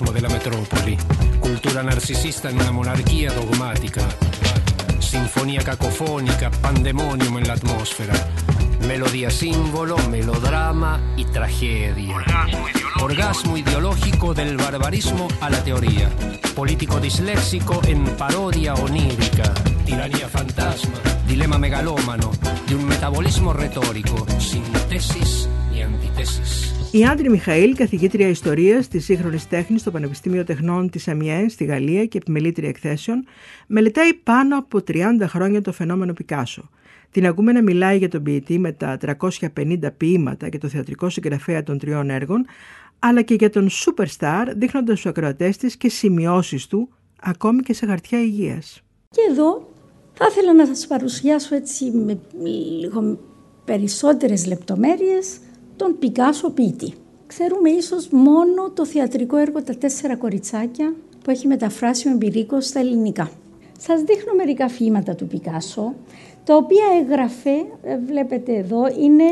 Microcosmo 0.00 0.10
della 0.12 0.28
metropoli, 0.28 0.96
cultura 1.38 1.82
narcisista 1.82 2.48
in 2.48 2.58
una 2.58 2.70
monarchia 2.70 3.32
dogmatica, 3.32 4.06
sinfonia 4.98 5.62
cacofonica, 5.62 6.48
pandemonium 6.48 7.36
nell'atmosfera, 7.36 8.14
melodia 8.80 9.28
simbolo, 9.30 9.96
melodrama 10.08 11.12
y 11.16 11.24
tragedia. 11.26 12.79
Orgasmo 13.02 13.56
ideológico 13.56 14.34
del 14.34 14.58
barbarismo 14.58 15.26
a 15.40 15.48
la 15.48 15.64
teoría, 15.64 16.06
político 16.54 17.00
disléxico 17.00 17.80
en 17.92 18.04
parodia 18.20 18.74
onírica, 18.74 19.54
tiranía 19.86 20.28
fantasma, 20.28 20.98
dilema 21.26 21.56
megalómano, 21.56 22.30
de 22.68 22.74
un 22.74 22.84
metabolismo 22.84 23.54
retórico, 23.54 24.16
sin 24.38 24.64
tesis 24.90 25.48
ni 25.72 25.80
antitesis. 25.82 26.74
Η 26.92 27.04
Άντρη 27.04 27.30
Μιχαήλ, 27.30 27.74
καθηγήτρια 27.74 28.28
Ιστορίας 28.28 28.88
της 28.88 29.04
σύγχρονης 29.04 29.48
τέχνης 29.48 29.80
στο 29.80 29.90
Πανεπιστήμιο 29.90 30.44
Τεχνών 30.44 30.90
της 30.90 31.08
Αμιέ 31.08 31.48
στη 31.48 31.64
Γαλλία 31.64 32.04
και 32.06 32.18
επιμελήτρια 32.18 32.68
εκθέσεων, 32.68 33.24
μελετάει 33.66 34.14
πάνω 34.14 34.58
από 34.58 34.82
30 34.86 35.02
χρόνια 35.26 35.62
το 35.62 35.72
φαινόμενο 35.72 36.12
Πικάσο. 36.12 36.70
Την 37.10 37.26
ακούμε 37.26 37.52
να 37.52 37.62
μιλάει 37.62 37.98
για 37.98 38.08
τον 38.08 38.22
ποιητή 38.22 38.58
με 38.58 38.72
τα 38.72 38.98
350 39.54 39.92
ποίηματα 39.96 40.48
και 40.48 40.58
το 40.58 40.68
θεατρικό 40.68 41.08
συγγραφέα 41.08 41.62
των 41.62 41.78
τριών 41.78 42.10
έργων, 42.10 42.46
αλλά 43.00 43.22
και 43.22 43.34
για 43.34 43.50
τον 43.50 43.68
Superstar, 43.68 44.44
δείχνοντας 44.56 44.98
στους 44.98 45.10
ακροατές 45.10 45.56
της 45.56 45.76
και 45.76 45.88
σημειώσεις 45.88 46.66
του, 46.66 46.88
ακόμη 47.20 47.62
και 47.62 47.74
σε 47.74 47.86
χαρτιά 47.86 48.20
υγείας. 48.20 48.82
Και 49.10 49.20
εδώ 49.30 49.68
θα 50.12 50.26
ήθελα 50.30 50.54
να 50.54 50.66
σας 50.66 50.86
παρουσιάσω 50.86 51.54
έτσι 51.54 51.90
με 51.90 52.18
λίγο 52.80 53.18
περισσότερες 53.64 54.46
λεπτομέρειες 54.46 55.38
τον 55.76 55.98
Πικάσο 55.98 56.50
ποιητή. 56.50 56.92
Ξέρουμε 57.26 57.70
ίσως 57.70 58.08
μόνο 58.08 58.70
το 58.74 58.86
θεατρικό 58.86 59.36
έργο 59.36 59.62
«Τα 59.62 59.74
τέσσερα 59.74 60.16
κοριτσάκια» 60.16 60.94
που 61.24 61.30
έχει 61.30 61.46
μεταφράσει 61.46 62.08
ο 62.08 62.10
Εμπειρίκος 62.10 62.66
στα 62.66 62.78
ελληνικά. 62.78 63.30
Σας 63.78 64.02
δείχνω 64.02 64.34
μερικά 64.34 64.68
φήματα 64.68 65.14
του 65.14 65.26
Πικάσο, 65.26 65.94
τα 66.44 66.56
οποία 66.56 66.84
έγραφε, 67.00 67.50
ε, 67.82 67.98
βλέπετε 68.06 68.56
εδώ, 68.56 68.86
είναι 69.00 69.24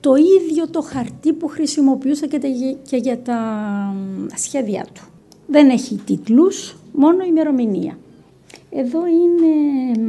το 0.00 0.14
ίδιο 0.14 0.68
το 0.68 0.80
χαρτί 0.80 1.32
που 1.32 1.48
χρησιμοποιούσε 1.48 2.26
και 2.82 2.96
για 2.96 3.18
τα 3.18 3.38
σχέδιά 4.36 4.86
του. 4.94 5.02
Δεν 5.46 5.70
έχει 5.70 6.00
τίτλους, 6.04 6.76
μόνο 6.92 7.24
ημερομηνία. 7.24 7.98
Εδώ 8.70 9.00
είναι 9.06 10.00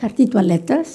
χαρτί 0.00 0.28
τουαλέτας, 0.28 0.88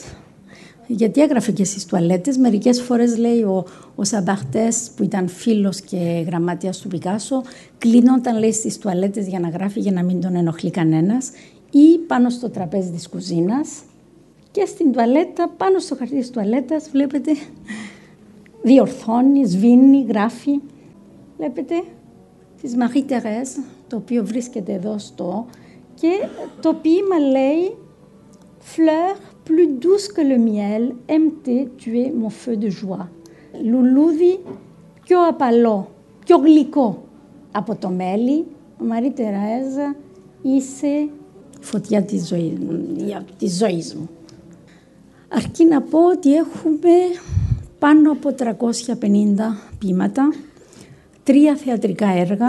γιατί 0.87 1.21
έγραφε 1.21 1.51
και 1.51 1.63
στις 1.63 1.85
τουαλέτες. 1.85 2.37
Μερικές 2.37 2.81
φορές 2.81 3.17
λέει 3.17 3.41
ο, 3.41 3.65
ο 3.95 4.03
Σαμπαχτές 4.03 4.89
που 4.95 5.03
ήταν 5.03 5.27
φίλος 5.27 5.81
και 5.81 6.23
γραμμάτιας 6.25 6.77
του 6.77 6.87
Πικάσο 6.87 7.41
κλείνονταν 7.77 8.39
λέει 8.39 8.51
στις 8.51 8.77
τουαλέτες 8.77 9.27
για 9.27 9.39
να 9.39 9.49
γράφει 9.49 9.79
για 9.79 9.91
να 9.91 10.03
μην 10.03 10.21
τον 10.21 10.35
ενοχλεί 10.35 10.71
κανένας 10.71 11.31
ή 11.71 11.97
πάνω 12.07 12.29
στο 12.29 12.49
τραπέζι 12.49 12.91
της 12.91 13.09
κουζίνας 13.09 13.69
και 14.51 14.65
στην 14.65 14.91
τουαλέτα, 14.91 15.49
πάνω 15.57 15.79
στο 15.79 15.95
χαρτί 15.95 16.19
της 16.19 16.29
τουαλέτας 16.29 16.89
βλέπετε 16.91 17.31
διορθώνει, 18.61 19.45
σβήνει, 19.45 20.05
γράφει. 20.07 20.59
Βλέπετε 21.37 21.83
της 22.61 22.75
Marie 22.75 23.11
Thérèse, 23.11 23.63
το 23.87 23.95
οποίο 23.95 24.25
βρίσκεται 24.25 24.73
εδώ 24.73 24.97
στο 24.97 25.45
και 25.93 26.09
το 26.61 26.73
ποίημα 26.73 27.19
λέει 27.19 27.77
«Fleur 28.75 29.15
plus 29.45 29.69
douce 29.83 30.07
que 30.15 30.21
le 30.31 30.37
miel, 30.37 30.83
aime-t 31.13 31.47
tu 31.79 31.89
es 31.97 32.11
mon 32.21 32.29
feu 32.29 32.55
de 32.55 32.69
joie. 32.69 33.07
Λουλούδι 33.63 34.39
πιο 35.03 35.27
απαλό, 35.27 35.91
πιο 36.25 36.37
γλυκό 36.37 37.03
από 37.51 37.75
το 37.75 37.89
μέλι. 37.89 38.45
Μαρή 38.79 39.11
Τερέζα, 39.11 39.95
είσαι 40.41 41.09
φωτιά 41.59 42.03
της 42.03 42.27
ζωής, 42.27 42.53
της 43.37 43.57
ζωής 43.57 43.95
μου. 43.95 44.09
Αρκεί 45.29 45.65
να 45.65 45.81
πω 45.81 46.09
ότι 46.09 46.35
έχουμε 46.35 46.89
πάνω 47.79 48.11
από 48.11 48.35
350 48.37 48.45
ποίηματα, 49.79 50.33
τρία 51.23 51.55
θεατρικά 51.55 52.07
έργα, 52.07 52.47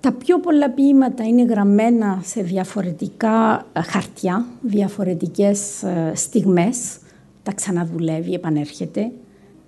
τα 0.00 0.12
πιο 0.12 0.40
πολλά 0.40 0.70
ποίηματα 0.70 1.24
είναι 1.24 1.42
γραμμένα 1.42 2.20
σε 2.24 2.42
διαφορετικά 2.42 3.66
ε, 3.72 3.80
χαρτιά, 3.82 4.46
διαφορετικές 4.60 5.82
ε, 5.82 6.12
στιγμές. 6.14 6.98
Τα 7.42 7.52
ξαναδουλεύει, 7.52 8.34
επανέρχεται. 8.34 9.10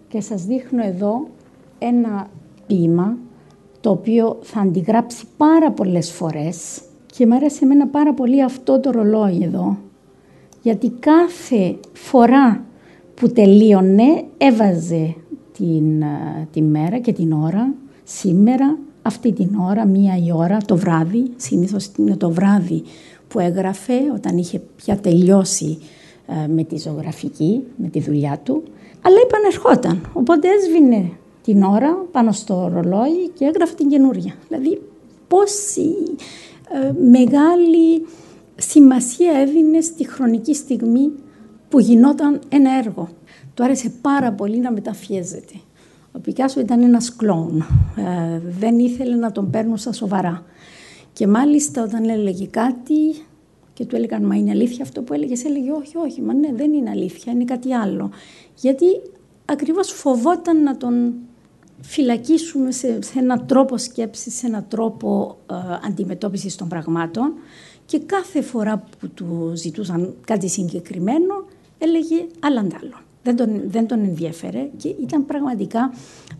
Και 0.08 0.20
σας 0.20 0.44
δείχνω 0.44 0.84
εδώ 0.84 1.28
ένα 1.78 2.28
ποίημα 2.66 3.16
το 3.80 3.90
οποίο 3.90 4.38
θα 4.42 4.60
αντιγράψει 4.60 5.24
πάρα 5.36 5.70
πολλές 5.70 6.10
φορές 6.10 6.80
και 7.06 7.26
μου 7.26 7.34
άρεσε 7.34 7.64
εμένα 7.64 7.86
πάρα 7.86 8.14
πολύ 8.14 8.42
αυτό 8.42 8.80
το 8.80 8.90
ρολόι 8.90 9.42
εδώ 9.42 9.78
γιατί 10.62 10.90
κάθε 10.90 11.76
φορά 11.92 12.64
που 13.20 13.32
τελείωνε 13.32 14.24
έβαζε 14.38 15.14
την, 15.56 16.02
ε, 16.02 16.48
τη 16.52 16.62
μέρα 16.62 16.98
και 16.98 17.12
την 17.12 17.32
ώρα 17.32 17.74
σήμερα 18.04 18.78
αυτή 19.02 19.32
την 19.32 19.48
ώρα, 19.68 19.86
μία 19.86 20.16
η 20.26 20.32
ώρα, 20.32 20.56
το 20.66 20.76
βράδυ, 20.76 21.30
συνήθως 21.36 21.90
είναι 21.98 22.16
το 22.16 22.30
βράδυ 22.30 22.82
που 23.28 23.40
έγραφε 23.40 23.94
όταν 24.14 24.38
είχε 24.38 24.62
πια 24.76 24.96
τελειώσει 24.96 25.78
ε, 26.26 26.46
με 26.46 26.64
τη 26.64 26.78
ζωγραφική, 26.78 27.62
με 27.76 27.88
τη 27.88 28.00
δουλειά 28.00 28.40
του, 28.44 28.62
αλλά 29.02 29.16
επανερχόταν. 29.24 30.10
Οπότε 30.12 30.48
έσβηνε 30.48 31.10
την 31.42 31.62
ώρα 31.62 32.06
πάνω 32.12 32.32
στο 32.32 32.70
ρολόι 32.74 33.28
και 33.34 33.44
έγραφε 33.44 33.74
την 33.74 33.88
καινούρια. 33.88 34.34
Δηλαδή 34.48 34.80
πόση 35.28 35.94
ε, 36.70 36.92
μεγάλη 37.10 38.06
σημασία 38.56 39.32
έδινε 39.32 39.80
στη 39.80 40.08
χρονική 40.08 40.54
στιγμή 40.54 41.10
που 41.70 41.78
γινόταν 41.78 42.40
ένα 42.48 42.78
έργο. 42.78 43.08
Του 43.54 43.64
άρεσε 43.64 43.92
πάρα 44.00 44.32
πολύ 44.32 44.58
να 44.58 44.72
μεταφιέζεται. 44.72 45.54
Ο 46.12 46.18
Πικάσο 46.18 46.60
ήταν 46.60 46.82
ένας 46.82 47.16
κλόουν. 47.16 47.64
Ε, 47.96 48.40
δεν 48.58 48.78
ήθελε 48.78 49.16
να 49.16 49.32
τον 49.32 49.50
παίρνουν 49.50 49.76
στα 49.76 49.92
σοβαρά. 49.92 50.44
Και 51.12 51.26
μάλιστα 51.26 51.82
όταν 51.82 52.08
έλεγε 52.08 52.46
κάτι 52.46 53.14
και 53.72 53.84
του 53.84 53.96
έλεγαν 53.96 54.22
«Μα 54.22 54.36
είναι 54.36 54.50
αλήθεια 54.50 54.84
αυτό 54.84 55.02
που 55.02 55.12
έλεγες, 55.12 55.44
έλεγε 55.44 55.70
«Όχι, 55.72 55.96
όχι, 55.96 56.22
μα 56.22 56.34
ναι, 56.34 56.52
δεν 56.54 56.72
είναι 56.72 56.90
αλήθεια, 56.90 57.32
είναι 57.32 57.44
κάτι 57.44 57.74
άλλο». 57.74 58.10
Γιατί 58.56 58.86
ακριβώς 59.44 59.90
φοβόταν 59.92 60.62
να 60.62 60.76
τον 60.76 61.12
φυλακίσουμε 61.80 62.70
σε, 62.70 63.02
σε 63.02 63.18
έναν 63.18 63.46
τρόπο 63.46 63.78
σκέψης, 63.78 64.34
σε 64.34 64.46
έναν 64.46 64.64
τρόπο 64.68 65.38
ε, 65.50 65.54
αντιμετώπισης 65.86 66.56
των 66.56 66.68
πραγμάτων 66.68 67.32
και 67.86 67.98
κάθε 67.98 68.42
φορά 68.42 68.84
που 68.98 69.08
του 69.08 69.52
ζητούσαν 69.54 70.14
κάτι 70.26 70.48
συγκεκριμένο 70.48 71.44
έλεγε 71.80 72.26
άλλαντάλλον 72.40 73.04
δεν 73.22 73.36
τον, 73.36 73.62
δεν 73.66 73.86
τον 73.86 74.04
ενδιαφέρε 74.04 74.70
και 74.76 74.88
ήταν 74.88 75.26
πραγματικά 75.26 75.92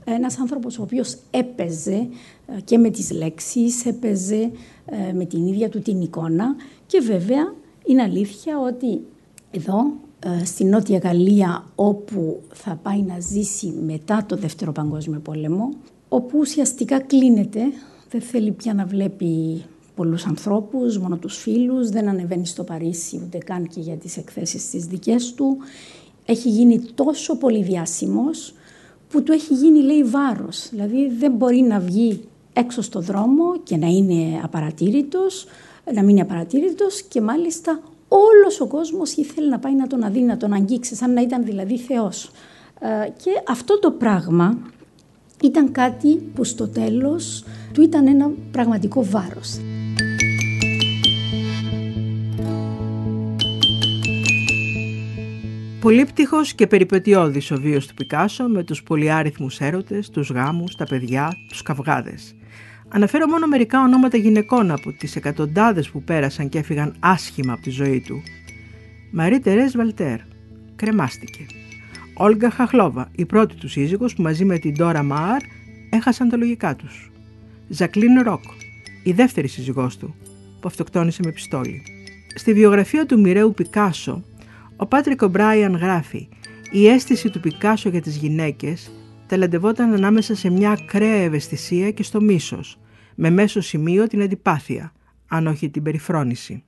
ένας 0.05 0.39
άνθρωπος 0.39 0.79
ο 0.79 0.83
οποίος 0.83 1.17
έπαιζε 1.31 2.09
ε, 2.47 2.61
και 2.65 2.79
με 2.79 2.91
τις 2.91 3.11
λέξεις, 3.11 3.87
έπαιζε 3.87 4.51
ε, 4.85 5.13
με 5.13 5.25
την 5.25 5.47
ίδια 5.47 5.69
του 5.69 5.81
την 5.81 6.01
εικόνα. 6.01 6.57
Και 6.87 7.01
βέβαια 7.01 7.55
είναι 7.87 8.03
αλήθεια 8.03 8.59
ότι 8.59 9.01
εδώ 9.51 9.93
ε, 10.19 10.45
στη 10.45 10.65
Νότια 10.65 10.99
Γαλλία 10.99 11.65
όπου 11.75 12.41
θα 12.53 12.79
πάει 12.83 13.03
να 13.03 13.21
ζήσει 13.21 13.67
μετά 13.87 14.25
το 14.27 14.37
Δεύτερο 14.37 14.73
Παγκόσμιο 14.73 15.21
Πόλεμο 15.21 15.69
όπου 16.09 16.39
ουσιαστικά 16.39 17.01
κλείνεται, 17.01 17.61
δεν 18.11 18.21
θέλει 18.21 18.53
πια 18.53 18.75
να 18.75 18.85
βλέπει 18.85 19.63
πολλούς 20.01 20.27
ανθρώπους, 20.27 20.99
μόνο 20.99 21.17
τους 21.17 21.37
φίλους, 21.37 21.89
δεν 21.89 22.09
ανεβαίνει 22.09 22.47
στο 22.47 22.65
Παρίσι 22.65 23.21
ούτε 23.25 23.39
καν 23.39 23.67
και 23.67 23.81
για 23.81 23.97
τις 23.97 24.17
εκθέσεις 24.17 24.71
τις 24.71 24.85
δικές 24.85 25.35
του. 25.35 25.57
Έχει 26.25 26.49
γίνει 26.49 26.81
τόσο 26.95 27.37
πολύ 27.37 27.63
διάσημος 27.63 28.55
που 29.09 29.23
του 29.23 29.33
έχει 29.33 29.55
γίνει 29.55 29.83
λέει 29.83 30.03
βάρος. 30.03 30.69
Δηλαδή 30.71 31.11
δεν 31.19 31.33
μπορεί 31.33 31.61
να 31.61 31.81
βγει 31.81 32.21
έξω 32.53 32.83
στο 32.83 33.01
δρόμο 33.01 33.59
και 33.63 33.77
να 33.77 33.87
είναι 33.87 34.41
απαρατήρητος, 34.43 35.47
να 35.95 36.01
μην 36.01 36.09
είναι 36.09 36.21
απαρατήρητος 36.21 37.03
και 37.03 37.21
μάλιστα 37.21 37.81
όλος 38.09 38.61
ο 38.61 38.67
κόσμος 38.67 39.13
ήθελε 39.13 39.49
να 39.49 39.59
πάει 39.59 39.75
να 39.75 39.87
τον 39.87 40.03
αδεί, 40.03 40.21
να 40.21 40.37
τον 40.37 40.53
αγγίξει, 40.53 40.95
σαν 40.95 41.13
να 41.13 41.21
ήταν 41.21 41.45
δηλαδή 41.45 41.79
Θεός. 41.79 42.31
Ε, 42.81 43.09
και 43.23 43.31
αυτό 43.49 43.79
το 43.79 43.91
πράγμα 43.91 44.59
ήταν 45.43 45.73
κάτι 45.73 46.31
που 46.35 46.45
στο 46.45 46.69
τέλος 46.69 47.45
του 47.73 47.83
ήταν 47.83 48.07
ένα 48.07 48.31
πραγματικό 48.53 49.05
βάρος. 49.05 49.59
Πολύπτυχος 55.81 56.55
και 56.55 56.67
περιπετειώδης 56.67 57.51
ο 57.51 57.57
βίος 57.57 57.87
του 57.87 57.95
Πικάσο 57.95 58.49
με 58.49 58.65
τους 58.65 58.83
πολυάριθμους 58.83 59.61
έρωτες, 59.61 60.11
τους 60.11 60.31
γάμους, 60.31 60.77
τα 60.77 60.85
παιδιά, 60.85 61.37
τους 61.49 61.63
καυγάδες. 61.63 62.35
Αναφέρω 62.89 63.27
μόνο 63.27 63.47
μερικά 63.47 63.83
ονόματα 63.83 64.17
γυναικών 64.17 64.71
από 64.71 64.93
τις 64.93 65.17
εκατοντάδες 65.17 65.91
που 65.91 66.03
πέρασαν 66.03 66.49
και 66.49 66.59
έφυγαν 66.59 66.95
άσχημα 67.01 67.53
από 67.53 67.63
τη 67.63 67.71
ζωή 67.71 68.01
του. 68.01 68.23
Μαρή 69.11 69.41
Τερές 69.41 69.77
Βαλτέρ, 69.77 70.19
κρεμάστηκε. 70.77 71.47
Όλγα 72.15 72.51
Χαχλόβα, 72.51 73.09
η 73.15 73.25
πρώτη 73.25 73.55
του 73.55 73.69
σύζυγος 73.69 74.15
που 74.15 74.23
μαζί 74.23 74.45
με 74.45 74.59
την 74.59 74.73
Ντόρα 74.73 75.03
Μαάρ 75.03 75.41
έχασαν 75.91 76.29
τα 76.29 76.37
λογικά 76.37 76.77
τους. 76.77 77.11
Ζακλίν 77.69 78.23
Ροκ, 78.23 78.45
η 79.03 79.13
δεύτερη 79.13 79.49
σύζυγός 79.49 79.97
του, 79.97 80.15
που 80.61 80.69
αυτοκτόνησε 80.69 81.23
με 81.25 81.31
πιστόλι. 81.31 81.83
Στη 82.35 82.53
βιογραφία 82.53 83.07
του 83.07 83.21
μοιραίου 83.21 83.55
Πικάσο, 83.55 84.25
ο 84.81 84.87
Πάτρικ 84.87 85.23
Ομπράιαν 85.23 85.77
γράφει 85.77 86.29
«Η 86.71 86.89
αίσθηση 86.89 87.31
του 87.31 87.41
Πικάσο 87.41 87.89
για 87.89 88.01
τις 88.01 88.17
γυναίκες 88.17 88.91
ταλαντευόταν 89.27 89.93
ανάμεσα 89.93 90.35
σε 90.35 90.51
μια 90.51 90.71
ακραία 90.71 91.23
ευαισθησία 91.23 91.91
και 91.91 92.03
στο 92.03 92.21
μίσος, 92.21 92.79
με 93.15 93.31
μέσο 93.31 93.61
σημείο 93.61 94.07
την 94.07 94.23
αντιπάθεια, 94.23 94.93
αν 95.29 95.47
όχι 95.47 95.71
την 95.71 95.83
περιφρόνηση. 95.83 96.63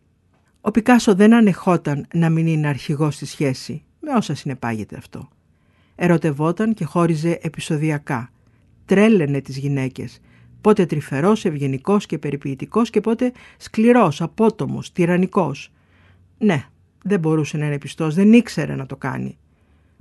Ο 0.60 0.70
Πικάσο 0.70 1.14
δεν 1.14 1.34
ανεχόταν 1.34 2.06
να 2.14 2.30
μην 2.30 2.46
είναι 2.46 2.68
αρχηγός 2.68 3.14
στη 3.14 3.26
σχέση, 3.26 3.82
με 4.00 4.12
όσα 4.12 4.34
συνεπάγεται 4.34 4.96
αυτό. 4.96 5.28
Ερωτευόταν 5.94 6.74
και 6.74 6.84
χώριζε 6.84 7.38
επεισοδιακά. 7.42 8.30
Τρέλαινε 8.84 9.40
τις 9.40 9.58
γυναίκες, 9.58 10.20
πότε 10.60 10.86
τρυφερός, 10.86 11.44
ευγενικός 11.44 12.06
και 12.06 12.18
περιποιητικός 12.18 12.90
και 12.90 13.00
πότε 13.00 13.32
σκληρός, 13.56 14.22
απότομος, 14.22 14.92
τυραννικός. 14.92 15.72
Ναι, 16.38 16.66
δεν 17.04 17.20
μπορούσε 17.20 17.56
να 17.56 17.66
είναι 17.66 17.78
πιστός, 17.78 18.14
δεν 18.14 18.32
ήξερε 18.32 18.74
να 18.74 18.86
το 18.86 18.96
κάνει. 18.96 19.38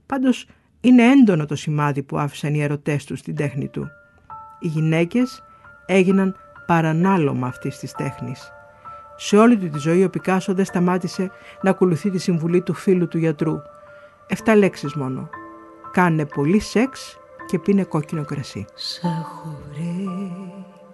Πάντως 0.05 0.47
είναι 0.81 1.03
έντονο 1.03 1.45
το 1.45 1.55
σημάδι 1.55 2.03
που 2.03 2.17
άφησαν 2.17 2.53
οι 2.53 2.63
ερωτές 2.63 3.05
του 3.05 3.15
στην 3.15 3.35
τέχνη 3.35 3.67
του. 3.67 3.87
Οι 4.59 4.67
γυναίκες 4.67 5.43
έγιναν 5.85 6.35
παρανάλωμα 6.65 7.47
αυτής 7.47 7.77
της 7.77 7.91
τέχνης. 7.91 8.51
Σε 9.15 9.37
όλη 9.37 9.57
του 9.57 9.69
τη 9.69 9.77
ζωή 9.77 10.03
ο 10.03 10.09
Πικάσο 10.09 10.53
δεν 10.53 10.65
σταμάτησε 10.65 11.31
να 11.61 11.69
ακολουθεί 11.69 12.09
τη 12.09 12.17
συμβουλή 12.17 12.61
του 12.61 12.73
φίλου 12.73 13.07
του 13.07 13.17
γιατρού. 13.17 13.55
Εφτά 14.27 14.55
λέξεις 14.55 14.93
μόνο. 14.93 15.29
Κάνε 15.91 16.25
πολύ 16.25 16.59
σεξ 16.59 17.17
και 17.45 17.59
πίνε 17.59 17.83
κόκκινο 17.83 18.25
κρασί. 18.25 18.65
Σε 18.73 19.07
έχω 19.07 19.59
βρει 19.69 20.09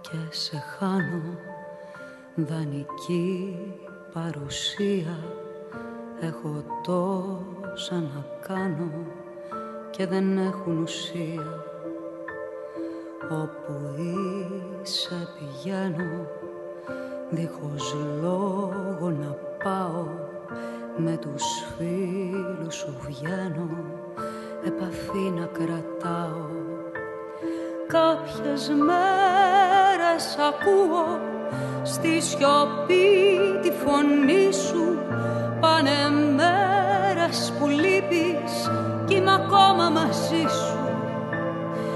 και 0.01 0.17
σε 0.29 0.63
χάνω 0.77 1.37
δανεική 2.35 3.55
παρουσία 4.13 5.17
Έχω 6.19 6.63
τόσα 6.83 7.95
να 7.95 8.25
κάνω 8.47 8.91
και 9.89 10.07
δεν 10.07 10.37
έχουν 10.37 10.81
ουσία. 10.81 11.63
Όπου 13.31 13.73
είσαι 14.83 15.27
πηγαίνω. 15.37 16.27
Δίχως 17.29 17.95
λόγο 18.21 19.09
να 19.19 19.37
πάω. 19.63 20.07
Με 20.97 21.17
τους 21.17 21.43
φίλους 21.77 22.75
σου 22.75 22.95
βγαίνω. 23.07 23.69
Επαφή 24.65 25.31
να 25.39 25.45
κρατάω. 25.45 26.45
Κάποιες 27.87 28.69
μέρες 28.69 30.37
ακούω 30.37 31.19
Στη 31.83 32.21
σιωπή 32.21 33.05
τη 33.61 33.71
φωνή 33.71 34.53
σου 34.53 34.97
Πάνε 35.59 36.09
μέρες 36.35 37.53
που 37.59 37.67
λείπεις 37.67 38.69
κι 39.05 39.15
είμαι 39.15 39.33
ακόμα 39.33 39.89
μαζί 39.89 40.45
σου. 40.47 40.77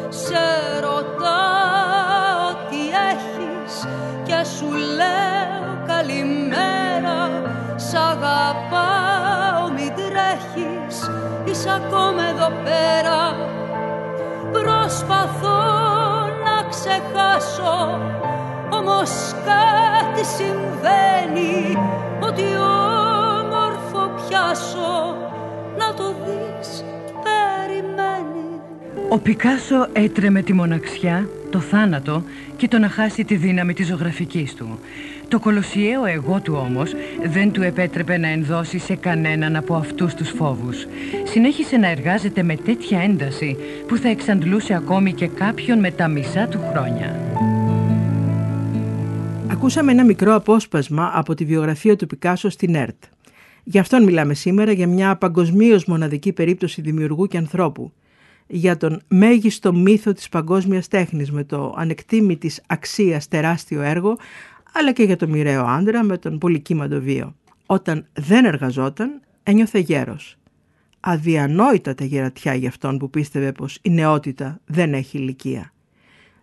Σε 0.09 0.79
ρωτάω 0.81 2.47
τι 2.69 2.81
έχεις 3.11 3.87
και 4.23 4.43
σου 4.57 4.71
λέω 4.97 5.83
καλημέρα 5.87 7.43
Σ' 7.75 7.93
αγαπάω 7.93 9.69
μην 9.75 9.93
τρέχεις 9.95 11.09
είσαι 11.43 11.69
ακόμα 11.69 12.27
εδώ 12.29 12.51
πέρα 12.63 13.35
Προσπαθώ 14.51 15.61
να 16.45 16.69
ξεχάσω 16.69 17.99
όμως 18.69 19.11
κάτι 19.45 20.25
συμβαίνει 20.25 21.77
ότι 22.19 22.41
Ο 29.13 29.19
Πικάσο 29.19 29.87
έτρεμε 29.93 30.41
τη 30.41 30.53
μοναξιά, 30.53 31.29
το 31.49 31.59
θάνατο 31.59 32.23
και 32.57 32.67
το 32.67 32.77
να 32.77 32.89
χάσει 32.89 33.25
τη 33.25 33.35
δύναμη 33.35 33.73
της 33.73 33.87
ζωγραφικής 33.87 34.53
του. 34.53 34.79
Το 35.27 35.39
κολοσιαίο 35.39 36.05
εγώ 36.05 36.39
του 36.39 36.53
όμως 36.65 36.91
δεν 37.23 37.51
του 37.51 37.61
επέτρεπε 37.61 38.17
να 38.17 38.27
ενδώσει 38.27 38.77
σε 38.77 38.95
κανέναν 38.95 39.55
από 39.55 39.75
αυτούς 39.75 40.13
τους 40.13 40.29
φόβους. 40.29 40.87
Συνέχισε 41.23 41.77
να 41.77 41.89
εργάζεται 41.89 42.43
με 42.43 42.55
τέτοια 42.55 43.01
ένταση 43.01 43.57
που 43.87 43.97
θα 43.97 44.09
εξαντλούσε 44.09 44.73
ακόμη 44.73 45.13
και 45.13 45.27
κάποιον 45.27 45.79
με 45.79 45.91
τα 45.91 46.07
μισά 46.07 46.47
του 46.47 46.59
χρόνια. 46.71 47.19
Ακούσαμε 49.47 49.91
ένα 49.91 50.03
μικρό 50.03 50.35
απόσπασμα 50.35 51.11
από 51.13 51.33
τη 51.33 51.45
βιογραφία 51.45 51.95
του 51.95 52.07
Πικάσο 52.07 52.49
στην 52.49 52.75
ΕΡΤ. 52.75 53.03
Γι' 53.63 53.79
αυτόν 53.79 54.03
μιλάμε 54.03 54.33
σήμερα 54.33 54.71
για 54.71 54.87
μια 54.87 55.15
παγκοσμίως 55.15 55.85
μοναδική 55.85 56.33
περίπτωση 56.33 56.81
δημιουργού 56.81 57.27
και 57.27 57.37
ανθρώπου. 57.37 57.91
Για 58.53 58.77
τον 58.77 59.01
μέγιστο 59.07 59.73
μύθο 59.73 60.13
της 60.13 60.29
παγκόσμιας 60.29 60.87
τέχνης 60.87 61.31
με 61.31 61.43
το 61.43 61.73
ανεκτήμητης 61.77 62.61
αξίας 62.67 63.27
τεράστιο 63.27 63.81
έργο, 63.81 64.17
αλλά 64.73 64.91
και 64.91 65.03
για 65.03 65.15
τον 65.15 65.29
μοιραίο 65.29 65.65
άντρα 65.65 66.03
με 66.03 66.17
τον 66.17 66.37
πολυκύμαντο 66.37 66.99
βίο. 66.99 67.35
Όταν 67.65 68.05
δεν 68.13 68.45
εργαζόταν, 68.45 69.21
ένιωθε 69.43 69.79
γέρος. 69.79 70.37
Αδιανόητα 70.99 71.95
τα 71.95 72.05
γερατιά 72.05 72.53
για 72.53 72.69
αυτόν 72.69 72.97
που 72.97 73.09
πίστευε 73.09 73.51
πως 73.51 73.79
η 73.81 73.89
νεότητα 73.89 74.59
δεν 74.65 74.93
έχει 74.93 75.17
ηλικία. 75.17 75.73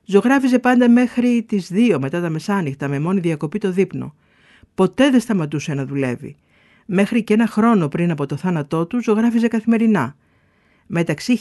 Ζωγράφιζε 0.05 0.59
πάντα 0.59 0.91
μέχρι 0.91 1.45
τις 1.49 1.69
δύο 1.69 2.01
μετά 2.01 2.21
τα 2.21 2.29
μεσάνυχτα 2.29 2.89
με 2.89 2.99
μόνη 3.01 3.21
διακοπή 3.21 3.59
το 3.59 3.73
δείπνο. 3.73 4.15
Ποτέ 4.75 5.11
δεν 5.11 5.21
σταματούσε 5.21 5.75
να 5.75 5.87
δουλεύει 5.87 6.37
μέχρι 6.87 7.25
και 7.25 7.35
ένα 7.35 7.47
χρόνο 7.47 7.89
πριν 7.89 8.11
από 8.11 8.27
το 8.27 8.37
θάνατό 8.37 8.87
του 8.87 9.03
ζωγράφιζε 9.03 9.49
καθημερινά. 9.49 10.17
Μεταξύ 10.91 11.39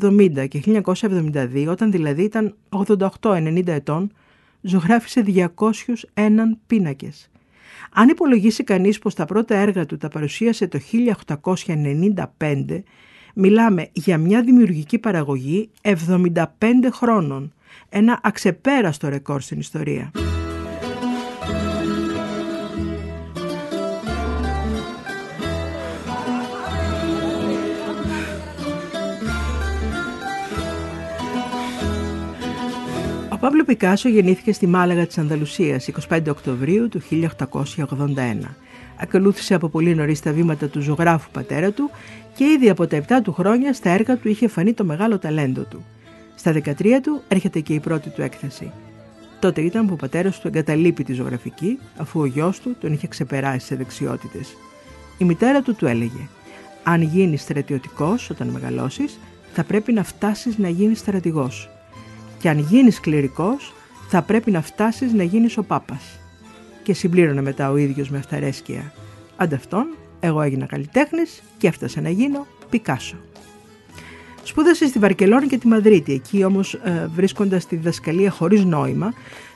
1970 0.00 0.48
και 0.48 0.82
1972, 0.84 1.66
όταν 1.68 1.90
δηλαδή 1.90 2.22
ήταν 2.22 2.56
88-90 3.20 3.66
ετών, 3.66 4.12
ζωγράφισε 4.60 5.24
201 5.26 5.48
πίνακες. 6.66 7.30
Αν 7.92 8.08
υπολογίσει 8.08 8.64
κανείς 8.64 8.98
πως 8.98 9.14
τα 9.14 9.24
πρώτα 9.24 9.56
έργα 9.56 9.86
του 9.86 9.96
τα 9.96 10.08
παρουσίασε 10.08 10.66
το 10.66 10.78
1895, 12.36 12.82
μιλάμε 13.34 13.88
για 13.92 14.18
μια 14.18 14.42
δημιουργική 14.42 14.98
παραγωγή 14.98 15.70
75 15.82 16.44
χρόνων, 16.92 17.52
ένα 17.88 18.20
αξεπέραστο 18.22 19.08
ρεκόρ 19.08 19.40
στην 19.40 19.58
ιστορία. 19.58 20.10
Παύλο 33.42 33.64
Πικάσο 33.64 34.08
γεννήθηκε 34.08 34.52
στη 34.52 34.66
Μάλαγα 34.66 35.06
της 35.06 35.18
Ανδαλουσίας 35.18 35.88
25 36.08 36.20
Οκτωβρίου 36.28 36.88
του 36.88 37.00
1881. 37.10 37.76
Ακολούθησε 38.96 39.54
από 39.54 39.68
πολύ 39.68 39.94
νωρίς 39.94 40.20
τα 40.20 40.32
βήματα 40.32 40.66
του 40.68 40.80
ζωγράφου 40.80 41.30
πατέρα 41.30 41.70
του 41.70 41.90
και 42.34 42.44
ήδη 42.44 42.70
από 42.70 42.86
τα 42.86 43.04
7 43.08 43.12
του 43.22 43.32
χρόνια 43.32 43.72
στα 43.72 43.90
έργα 43.90 44.16
του 44.16 44.28
είχε 44.28 44.48
φανεί 44.48 44.72
το 44.72 44.84
μεγάλο 44.84 45.18
ταλέντο 45.18 45.62
του. 45.62 45.84
Στα 46.34 46.52
13 46.52 47.00
του 47.02 47.22
έρχεται 47.28 47.60
και 47.60 47.74
η 47.74 47.80
πρώτη 47.80 48.08
του 48.10 48.22
έκθεση. 48.22 48.72
Τότε 49.40 49.60
ήταν 49.60 49.86
που 49.86 49.92
ο 49.92 49.96
πατέρας 49.96 50.40
του 50.40 50.46
εγκαταλείπει 50.46 51.04
τη 51.04 51.12
ζωγραφική, 51.12 51.78
αφού 51.96 52.20
ο 52.20 52.26
γιος 52.26 52.60
του 52.60 52.76
τον 52.80 52.92
είχε 52.92 53.06
ξεπεράσει 53.06 53.66
σε 53.66 53.76
δεξιότητες. 53.76 54.56
Η 55.18 55.24
μητέρα 55.24 55.62
του 55.62 55.74
του 55.74 55.86
έλεγε: 55.86 56.28
Αν 56.82 57.02
γίνεις 57.02 57.42
στρατιωτικός 57.42 58.30
όταν 58.30 58.48
μεγαλώσεις, 58.48 59.18
θα 59.52 59.64
πρέπει 59.64 59.92
να 59.92 60.02
φτάσεις 60.02 60.58
να 60.58 60.68
γίνεις 60.68 60.98
στρατηγός. 60.98 61.70
Και 62.42 62.48
αν 62.48 62.58
γίνεις 62.58 63.00
κληρικός, 63.00 63.72
θα 64.08 64.22
πρέπει 64.22 64.50
να 64.50 64.62
φτάσεις 64.62 65.12
να 65.12 65.22
γίνεις 65.22 65.56
ο 65.56 65.62
Πάπας. 65.62 66.18
Και 66.82 66.94
συμπλήρωνε 66.94 67.42
μετά 67.42 67.70
ο 67.70 67.76
ίδιος 67.76 68.10
με 68.10 68.18
αυταρέσκεια. 68.18 68.92
Ανταυτόν, 69.36 69.86
εγώ 70.20 70.40
έγινα 70.40 70.66
καλλιτέχνης 70.66 71.42
και 71.58 71.66
έφτασα 71.66 72.00
να 72.00 72.10
γίνω 72.10 72.46
Πικάσο. 72.70 73.16
Σπούδασες 74.42 74.88
στη 74.88 74.98
Βαρκελόνη 74.98 75.46
και 75.46 75.58
τη 75.58 75.66
Μαδρίτη. 75.66 76.12
Εκεί 76.12 76.44
όμως, 76.44 76.74
ε, 76.74 77.10
βρίσκοντας 77.14 77.66
τη 77.66 77.76
διδασκαλία 77.76 78.30
χωρίς 78.30 78.64
νόημα, 78.64 79.12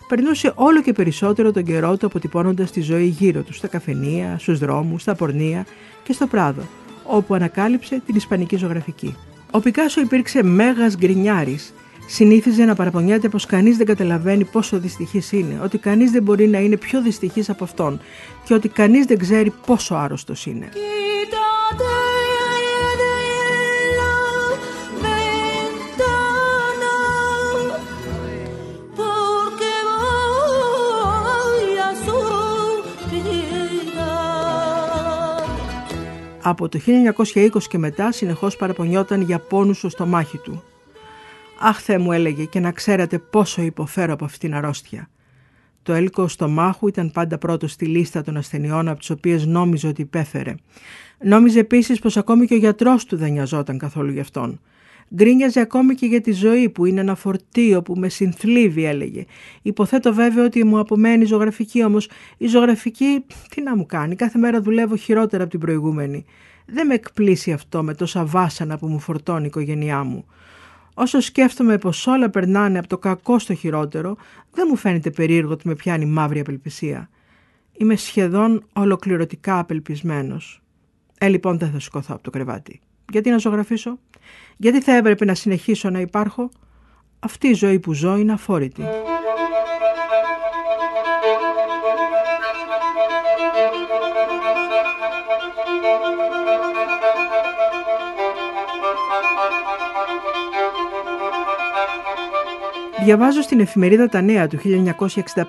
περνούσε 0.09 0.53
όλο 0.55 0.83
και 0.83 0.93
περισσότερο 0.93 1.53
τον 1.53 1.65
καιρό 1.65 1.97
του 1.97 2.07
αποτυπώνοντας 2.07 2.71
τη 2.71 2.81
ζωή 2.81 3.07
γύρω 3.07 3.43
του, 3.43 3.53
στα 3.53 3.67
καφενεία, 3.67 4.37
στους 4.39 4.59
δρόμους, 4.59 5.03
στα 5.03 5.15
πορνεία 5.15 5.67
και 6.03 6.13
στο 6.13 6.27
Πράδο, 6.27 6.63
όπου 7.05 7.35
ανακάλυψε 7.35 8.03
την 8.07 8.15
Ισπανική 8.15 8.57
ζωγραφική. 8.57 9.17
Ο 9.51 9.61
Πικάσο 9.61 10.01
υπήρξε 10.01 10.43
μέγας 10.43 10.97
γκρινιάρης. 10.97 11.73
Συνήθιζε 12.07 12.65
να 12.65 12.75
παραπονιέται 12.75 13.29
πως 13.29 13.47
κανείς 13.47 13.77
δεν 13.77 13.87
καταλαβαίνει 13.87 14.45
πόσο 14.45 14.79
δυστυχής 14.79 15.33
είναι, 15.33 15.61
ότι 15.63 15.79
κανείς 15.79 16.11
δεν 16.11 16.23
μπορεί 16.23 16.49
να 16.49 16.59
είναι 16.59 16.77
πιο 16.77 17.03
δυστυχής 17.03 17.51
από 17.51 17.65
αυτόν 17.65 18.01
και 18.45 18.55
ότι 18.55 18.69
κανείς 18.69 19.07
δεν 19.07 19.19
ξέρει 19.19 19.53
πόσο 19.67 19.95
άρρωστος 19.95 20.47
είναι. 20.47 20.69
Από 36.43 36.69
το 36.69 36.79
1920 36.87 37.63
και 37.69 37.79
μετά 37.79 38.13
συνεχώς 38.13 38.57
παραπονιόταν 38.57 39.21
για 39.21 39.39
πόνους 39.39 39.79
στο 39.79 39.89
στομάχι 39.89 40.39
του. 40.39 40.63
«Αχ, 41.59 41.81
Θεέ 41.83 41.99
μου», 41.99 42.13
έλεγε, 42.13 42.45
«και 42.45 42.61
να 42.61 42.73
ξέρατε 42.73 43.19
πόσο 43.19 43.63
υποφέρω 43.63 44.13
από 44.13 44.25
αυτήν 44.25 44.41
την 44.41 44.59
αρρώστια». 44.59 45.11
Το 45.83 45.93
έλικο 45.93 46.29
στομάχου 46.29 46.89
ήταν 46.89 47.11
πάντα 47.11 47.39
πρώτο 47.39 47.69
στη 47.69 47.87
λίστα 47.87 48.23
των 48.23 48.37
ασθενειών 48.37 48.89
από 48.89 48.99
τις 48.99 49.11
οποίες 49.11 49.47
νόμιζε 49.47 49.87
ότι 49.87 50.01
υπέφερε. 50.01 50.55
Νόμιζε 51.25 51.59
επίσης 51.59 51.99
πως 51.99 52.17
ακόμη 52.17 52.47
και 52.47 52.55
ο 52.55 52.57
γιατρός 52.57 53.05
του 53.05 53.17
δεν 53.17 53.33
νοιαζόταν 53.33 53.79
καθόλου 53.79 54.13
γι' 54.13 54.21
αυτόν. 54.21 54.61
Γκρίνιαζε 55.15 55.61
ακόμη 55.61 55.95
και 55.95 56.07
για 56.07 56.21
τη 56.21 56.33
ζωή 56.33 56.69
που 56.69 56.85
είναι 56.85 57.01
ένα 57.01 57.15
φορτίο 57.15 57.83
που 57.83 57.95
με 57.95 58.09
συνθλίβει 58.09 58.85
έλεγε. 58.85 59.25
Υποθέτω 59.63 60.15
βέβαια 60.15 60.45
ότι 60.45 60.65
μου 60.65 60.79
απομένει 60.79 61.23
η 61.23 61.27
ζωγραφική 61.27 61.85
όμως 61.85 62.09
η 62.37 62.47
ζωγραφική 62.47 63.25
τι 63.55 63.63
να 63.63 63.77
μου 63.77 63.87
κάνει 63.87 64.15
κάθε 64.15 64.39
μέρα 64.39 64.61
δουλεύω 64.61 64.97
χειρότερα 64.97 65.43
από 65.43 65.51
την 65.51 65.61
προηγούμενη. 65.61 66.25
Δεν 66.67 66.87
με 66.87 66.95
εκπλήσει 66.95 67.53
αυτό 67.53 67.83
με 67.83 67.95
τόσα 67.95 68.25
βάσανα 68.25 68.79
που 68.79 68.87
μου 68.87 68.99
φορτώνει 68.99 69.45
η 69.45 69.47
οικογένειά 69.47 70.05
μου. 70.05 70.25
Όσο 70.99 71.21
σκέφτομαι 71.21 71.79
πως 71.79 72.07
όλα 72.07 72.31
περνάνε 72.31 72.79
από 72.79 72.89
το 72.89 72.99
κακό 72.99 73.39
στο 73.39 73.55
χειρότερο, 73.55 74.17
δεν 74.53 74.67
μου 74.71 74.77
φαίνεται 74.77 75.11
περίεργο 75.11 75.53
ότι 75.53 75.69
με 75.69 75.75
πιάνει 75.75 76.07
μαύρη 76.07 76.41
απελπισία. 76.41 77.11
Είμαι 77.73 77.97
σχεδόν 77.97 78.65
ολοκληρωτικά 78.73 79.59
απελπισμένος. 79.59 80.63
Ε, 81.19 81.29
λοιπόν 81.29 81.59
δεν 81.59 81.71
θα 81.71 81.81
σηκωθώ 81.81 82.15
από 82.15 82.23
το 82.23 82.31
κρεβάτι. 82.31 82.81
Γιατί 83.13 83.31
να 83.31 83.39
ζωγραφίσω, 83.39 83.99
γιατί 84.57 84.81
θα 84.81 84.93
έπρεπε 84.93 85.25
να 85.25 85.35
συνεχίσω 85.35 85.91
να 85.91 86.01
υπάρχω; 86.01 86.51
Αυτή 87.19 87.49
η 87.49 87.55
ζωή 87.55 87.79
που 87.79 87.93
ζω 87.93 88.17
είναι 88.17 88.33
αφόρητη. 88.33 88.83
Διαβάζω 103.07 103.43
στην 103.43 103.61
εφημερίδα 103.61 104.09
Τα 104.09 104.21
Νέα 104.21 104.47
του 104.47 104.59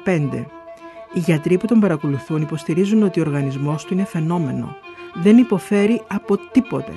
1965. 0.06 0.46
Οι 1.14 1.20
γιατροί 1.20 1.58
που 1.58 1.68
τον 1.68 1.80
παρακολουθούν 1.80 2.42
υποστηρίζουν 2.42 3.04
ότι 3.04 3.20
ο 3.20 3.24
οργανισμός 3.24 3.86
του 3.86 3.94
είναι 3.94 4.06
φαινόμενο. 4.06 4.76
Δεν 5.14 5.38
υποφέρει 5.38 6.02
από 6.08 6.38
τίποτε. 6.38 6.92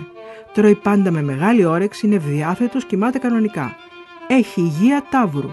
Τρώει 0.55 0.75
πάντα 0.75 1.11
με 1.11 1.23
μεγάλη 1.23 1.65
όρεξη, 1.65 2.07
είναι 2.07 2.15
ευδιάθετος, 2.15 2.85
κοιμάται 2.85 3.19
κανονικά. 3.19 3.77
Έχει 4.27 4.61
υγεία 4.61 5.05
τάβρου. 5.11 5.51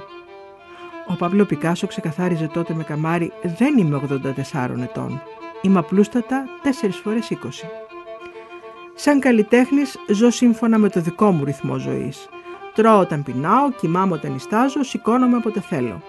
Ο 1.07 1.15
Παύλο 1.17 1.45
Πικάσο 1.45 1.87
ξεκαθάριζε 1.87 2.47
τότε 2.53 2.73
με 2.73 2.83
καμάρι 2.83 3.31
«Δεν 3.57 3.77
είμαι 3.77 4.01
84 4.53 4.81
ετών. 4.81 5.21
Είμαι 5.61 5.79
απλούστατα 5.79 6.45
4 6.63 6.89
φορές 7.03 7.31
20». 7.31 7.35
Σαν 8.95 9.19
καλλιτέχνης 9.19 9.97
ζω 10.07 10.29
σύμφωνα 10.29 10.77
με 10.77 10.89
το 10.89 11.01
δικό 11.01 11.31
μου 11.31 11.43
ρυθμό 11.43 11.77
ζωής. 11.77 12.29
Τρώω 12.77 12.99
όταν 12.99 13.23
πεινάω, 13.23 13.71
κοιμάμαι 13.71 14.13
όταν 14.13 14.31
νιστάζω, 14.31 14.83
σηκώνομαι 14.83 15.37
όποτε 15.37 15.59
θέλω. 15.59 16.01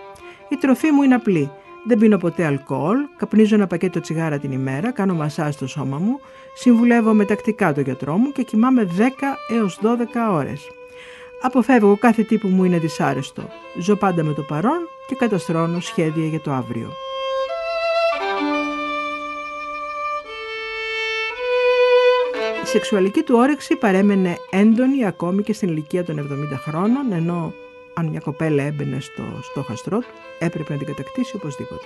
Η 0.48 0.56
τροφή 0.56 0.90
μου 0.90 1.02
είναι 1.02 1.14
απλή. 1.14 1.50
Δεν 1.86 1.98
πίνω 1.98 2.16
ποτέ 2.16 2.44
αλκοόλ, 2.44 2.98
καπνίζω 3.16 3.54
ένα 3.54 3.66
πακέτο 3.66 4.00
τσιγάρα 4.00 4.38
την 4.38 4.52
ημέρα, 4.52 4.90
κάνω 4.90 5.14
μασά 5.14 5.50
στο 5.50 5.66
σώμα 5.66 5.98
μου, 5.98 6.20
συμβουλεύω 6.54 7.12
με 7.12 7.24
τακτικά 7.24 7.72
το 7.72 7.80
γιατρό 7.80 8.16
μου 8.16 8.32
και 8.32 8.42
κοιμάμαι 8.42 8.88
10 8.98 9.00
έως 9.56 9.78
12 9.82 9.86
ώρες. 10.30 10.66
Αποφεύγω 11.42 11.96
κάθε 11.96 12.22
τι 12.22 12.38
που 12.38 12.48
μου 12.48 12.64
είναι 12.64 12.78
δυσάρεστο. 12.78 13.42
Ζω 13.80 13.96
πάντα 13.96 14.22
με 14.22 14.32
το 14.32 14.42
παρόν 14.42 14.78
και 15.08 15.14
καταστρώνω 15.14 15.80
σχέδια 15.80 16.26
για 16.26 16.40
το 16.40 16.52
αύριο. 16.52 17.07
Η 22.68 22.70
σεξουαλική 22.70 23.22
του 23.22 23.34
όρεξη 23.36 23.76
παρέμενε 23.76 24.36
έντονη 24.50 25.06
ακόμη 25.06 25.42
και 25.42 25.52
στην 25.52 25.68
ηλικία 25.68 26.04
των 26.04 26.28
70 26.52 26.56
χρόνων, 26.58 27.12
ενώ 27.12 27.52
αν 27.94 28.06
μια 28.06 28.20
κοπέλα 28.20 28.62
έμπαινε 28.62 29.00
στο 29.00 29.22
στόχαστρό 29.42 29.98
του, 29.98 30.06
έπρεπε 30.38 30.72
να 30.72 30.78
την 30.78 30.86
κατακτήσει 30.86 31.36
οπωσδήποτε. 31.36 31.84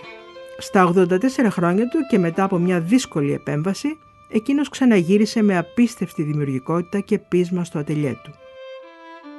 Στα 0.58 0.92
84 0.94 1.46
χρόνια 1.50 1.88
του 1.88 1.98
και 2.10 2.18
μετά 2.18 2.44
από 2.44 2.58
μια 2.58 2.80
δύσκολη 2.80 3.32
επέμβαση, 3.32 3.98
εκείνος 4.28 4.68
ξαναγύρισε 4.68 5.42
με 5.42 5.58
απίστευτη 5.58 6.22
δημιουργικότητα 6.22 7.00
και 7.00 7.18
πείσμα 7.18 7.64
στο 7.64 7.78
ατελιέ 7.78 8.14
του. 8.22 8.32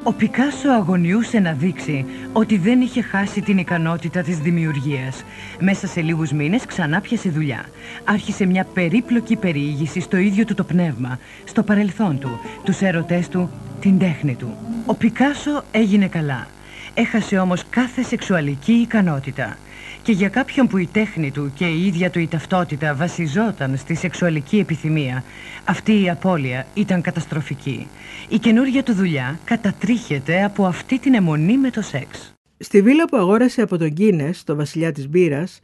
Ο 0.05 0.13
Πικάσο 0.13 0.69
αγωνιούσε 0.69 1.39
να 1.39 1.51
δείξει 1.51 2.05
ότι 2.33 2.57
δεν 2.57 2.81
είχε 2.81 3.01
χάσει 3.01 3.41
την 3.41 3.57
ικανότητα 3.57 4.21
της 4.21 4.37
δημιουργίας. 4.37 5.23
Μέσα 5.59 5.87
σε 5.87 6.01
λίγους 6.01 6.31
μήνες 6.31 6.65
ξανά 6.65 7.01
πιασε 7.01 7.29
δουλειά. 7.29 7.65
Άρχισε 8.03 8.45
μια 8.45 8.65
περίπλοκη 8.73 9.35
περιήγηση 9.35 9.99
στο 9.99 10.17
ίδιο 10.17 10.45
του 10.45 10.53
το 10.53 10.63
πνεύμα, 10.63 11.19
στο 11.43 11.63
παρελθόν 11.63 12.19
του, 12.19 12.39
τους 12.63 12.81
έρωτές 12.81 13.27
του, 13.27 13.49
την 13.79 13.99
τέχνη 13.99 14.35
του. 14.35 14.57
Ο 14.85 14.93
Πικάσο 14.95 15.63
έγινε 15.71 16.07
καλά. 16.07 16.47
Έχασε 16.93 17.37
όμως 17.37 17.63
κάθε 17.69 18.03
σεξουαλική 18.03 18.73
ικανότητα. 18.73 19.57
Και 20.03 20.11
για 20.11 20.29
κάποιον 20.29 20.67
που 20.67 20.77
η 20.77 20.87
τέχνη 20.87 21.31
του 21.31 21.51
και 21.55 21.65
η 21.65 21.85
ίδια 21.85 22.09
του 22.09 22.19
η 22.19 22.27
ταυτότητα 22.27 22.95
βασιζόταν 22.95 23.77
στη 23.77 23.95
σεξουαλική 23.95 24.59
επιθυμία, 24.59 25.23
αυτή 25.63 26.01
η 26.01 26.09
απώλεια 26.09 26.67
ήταν 26.73 27.01
καταστροφική. 27.01 27.87
Η 28.29 28.39
καινούργια 28.39 28.83
του 28.83 28.93
δουλειά 28.93 29.39
κατατρίχεται 29.43 30.43
από 30.43 30.65
αυτή 30.65 30.99
την 30.99 31.13
αιμονή 31.13 31.57
με 31.57 31.69
το 31.69 31.81
σεξ. 31.81 32.33
Στη 32.57 32.81
βίλα 32.81 33.05
που 33.05 33.17
αγόρασε 33.17 33.61
από 33.61 33.77
τον 33.77 33.87
Γκίνες, 33.87 34.43
το 34.43 34.55
βασιλιά 34.55 34.91
της 34.91 35.09
μπύρας, 35.09 35.59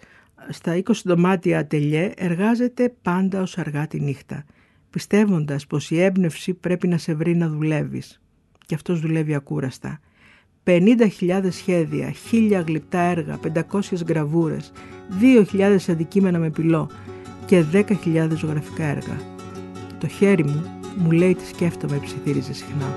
στα 0.50 0.76
20 0.76 0.82
δωμάτια 1.04 1.60
ατελιέ 1.60 2.12
εργάζεται 2.18 2.94
πάντα 3.02 3.42
ως 3.42 3.58
αργά 3.58 3.88
τη 3.88 4.00
νύχτα, 4.00 4.46
πιστεύοντας 4.90 5.68
πως 5.68 5.92
η 5.92 6.02
έμπνευση 6.02 6.54
πρέπει 6.54 6.88
να 6.88 6.98
σε 6.98 7.14
βρει 7.14 7.36
να 7.36 7.50
δουλεύεις. 7.50 8.22
Και 8.66 8.76
αυτός 8.76 9.00
δουλεύει 9.00 9.36
ακούραστα. 9.36 10.00
50.000 10.70 11.48
σχέδια, 11.50 12.14
1.000 12.32 12.64
γλυπτά 12.66 13.00
έργα, 13.00 13.40
500 13.72 13.82
γραβούρες, 14.08 14.72
2.000 15.54 15.78
αντικείμενα 15.90 16.40
με 16.40 16.50
πυλό 16.50 16.90
και 17.46 17.64
10.000 17.74 18.30
ζωγραφικά 18.36 18.84
έργα. 18.84 19.18
Το 20.00 20.08
χέρι 20.08 20.44
μου 20.44 20.64
μου 20.98 21.12
λέει 21.12 21.36
τι 21.36 21.48
σκέφτομαι, 21.48 22.00
ψιθύριζε 22.04 22.54
συχνά. 22.54 22.96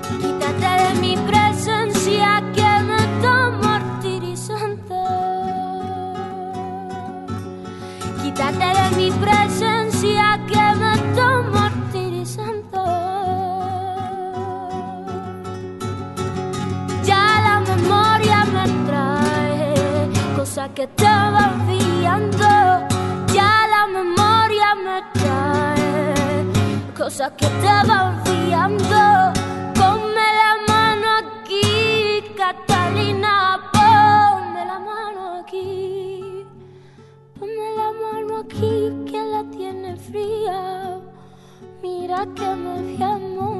Que 20.75 20.83
estaba 20.83 21.51
enviando, 21.53 22.87
ya 23.31 23.67
la 23.69 23.85
memoria 23.87 24.73
me 24.75 25.03
trae. 25.13 26.93
cosas 26.97 27.31
que 27.37 27.45
te 27.45 27.67
fiando. 28.25 29.33
Ponme 29.75 30.27
la 30.41 30.53
mano 30.67 31.07
aquí, 31.21 32.23
Catalina, 32.35 33.59
ponme 33.71 34.65
la 34.65 34.79
mano 34.79 35.41
aquí. 35.41 36.43
Ponme 37.37 37.67
la 37.77 37.91
mano 38.03 38.37
aquí, 38.43 38.91
que 39.11 39.21
la 39.23 39.43
tiene 39.51 39.95
fría. 39.95 40.99
Mira 41.83 42.25
que 42.35 42.55
me 42.55 42.81
voy 42.81 43.03
a 43.03 43.17
morir. 43.17 43.52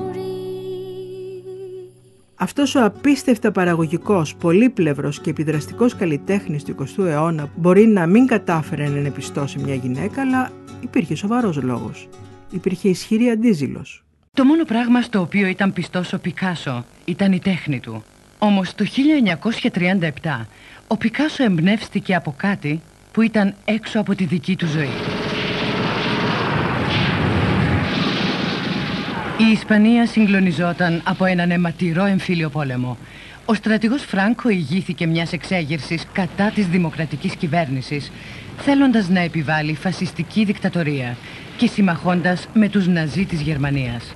Αυτός 2.43 2.75
ο 2.75 2.83
απίστευτα 2.83 3.51
παραγωγικός, 3.51 4.35
πολύπλευρος 4.35 5.19
και 5.19 5.29
επιδραστικός 5.29 5.95
καλλιτέχνης 5.95 6.63
του 6.63 6.75
20ου 6.79 7.05
αιώνα 7.05 7.49
μπορεί 7.55 7.87
να 7.87 8.05
μην 8.05 8.27
κατάφερε 8.27 8.87
να 8.87 8.97
ενεπιστώσει 8.97 9.59
μια 9.59 9.75
γυναίκα, 9.75 10.21
αλλά 10.21 10.51
υπήρχε 10.79 11.15
σοβαρός 11.15 11.61
λόγος. 11.61 12.07
Υπήρχε 12.51 12.89
ισχυρή 12.89 13.29
αντίζηλος. 13.29 14.03
Το 14.33 14.45
μόνο 14.45 14.63
πράγμα 14.63 15.01
στο 15.01 15.19
οποίο 15.19 15.47
ήταν 15.47 15.73
πιστός 15.73 16.13
ο 16.13 16.19
Πικάσο 16.19 16.85
ήταν 17.05 17.31
η 17.31 17.39
τέχνη 17.39 17.79
του. 17.79 18.03
Όμως 18.39 18.75
το 18.75 18.85
1937 18.85 20.45
ο 20.87 20.97
Πικάσο 20.97 21.43
εμπνεύστηκε 21.43 22.15
από 22.15 22.33
κάτι 22.37 22.81
που 23.11 23.21
ήταν 23.21 23.55
έξω 23.65 23.99
από 23.99 24.15
τη 24.15 24.25
δική 24.25 24.55
του 24.55 24.67
ζωή. 24.67 25.12
Η 29.37 29.51
Ισπανία 29.51 30.05
συγκλονιζόταν 30.05 31.01
από 31.03 31.25
έναν 31.25 31.51
αιματηρό 31.51 32.05
εμφύλιο 32.05 32.49
πόλεμο. 32.49 32.97
Ο 33.45 33.53
στρατηγός 33.53 34.03
Φράνκο 34.03 34.49
ηγήθηκε 34.49 35.07
μιας 35.07 35.33
εξέγερσης 35.33 36.05
κατά 36.13 36.51
της 36.55 36.67
δημοκρατικής 36.67 37.35
κυβέρνησης, 37.35 38.11
θέλοντας 38.57 39.09
να 39.09 39.19
επιβάλλει 39.19 39.75
φασιστική 39.75 40.43
δικτατορία 40.43 41.17
και 41.57 41.67
συμμαχώντας 41.67 42.47
με 42.53 42.69
τους 42.69 42.87
Ναζί 42.87 43.25
της 43.25 43.41
Γερμανίας. 43.41 44.15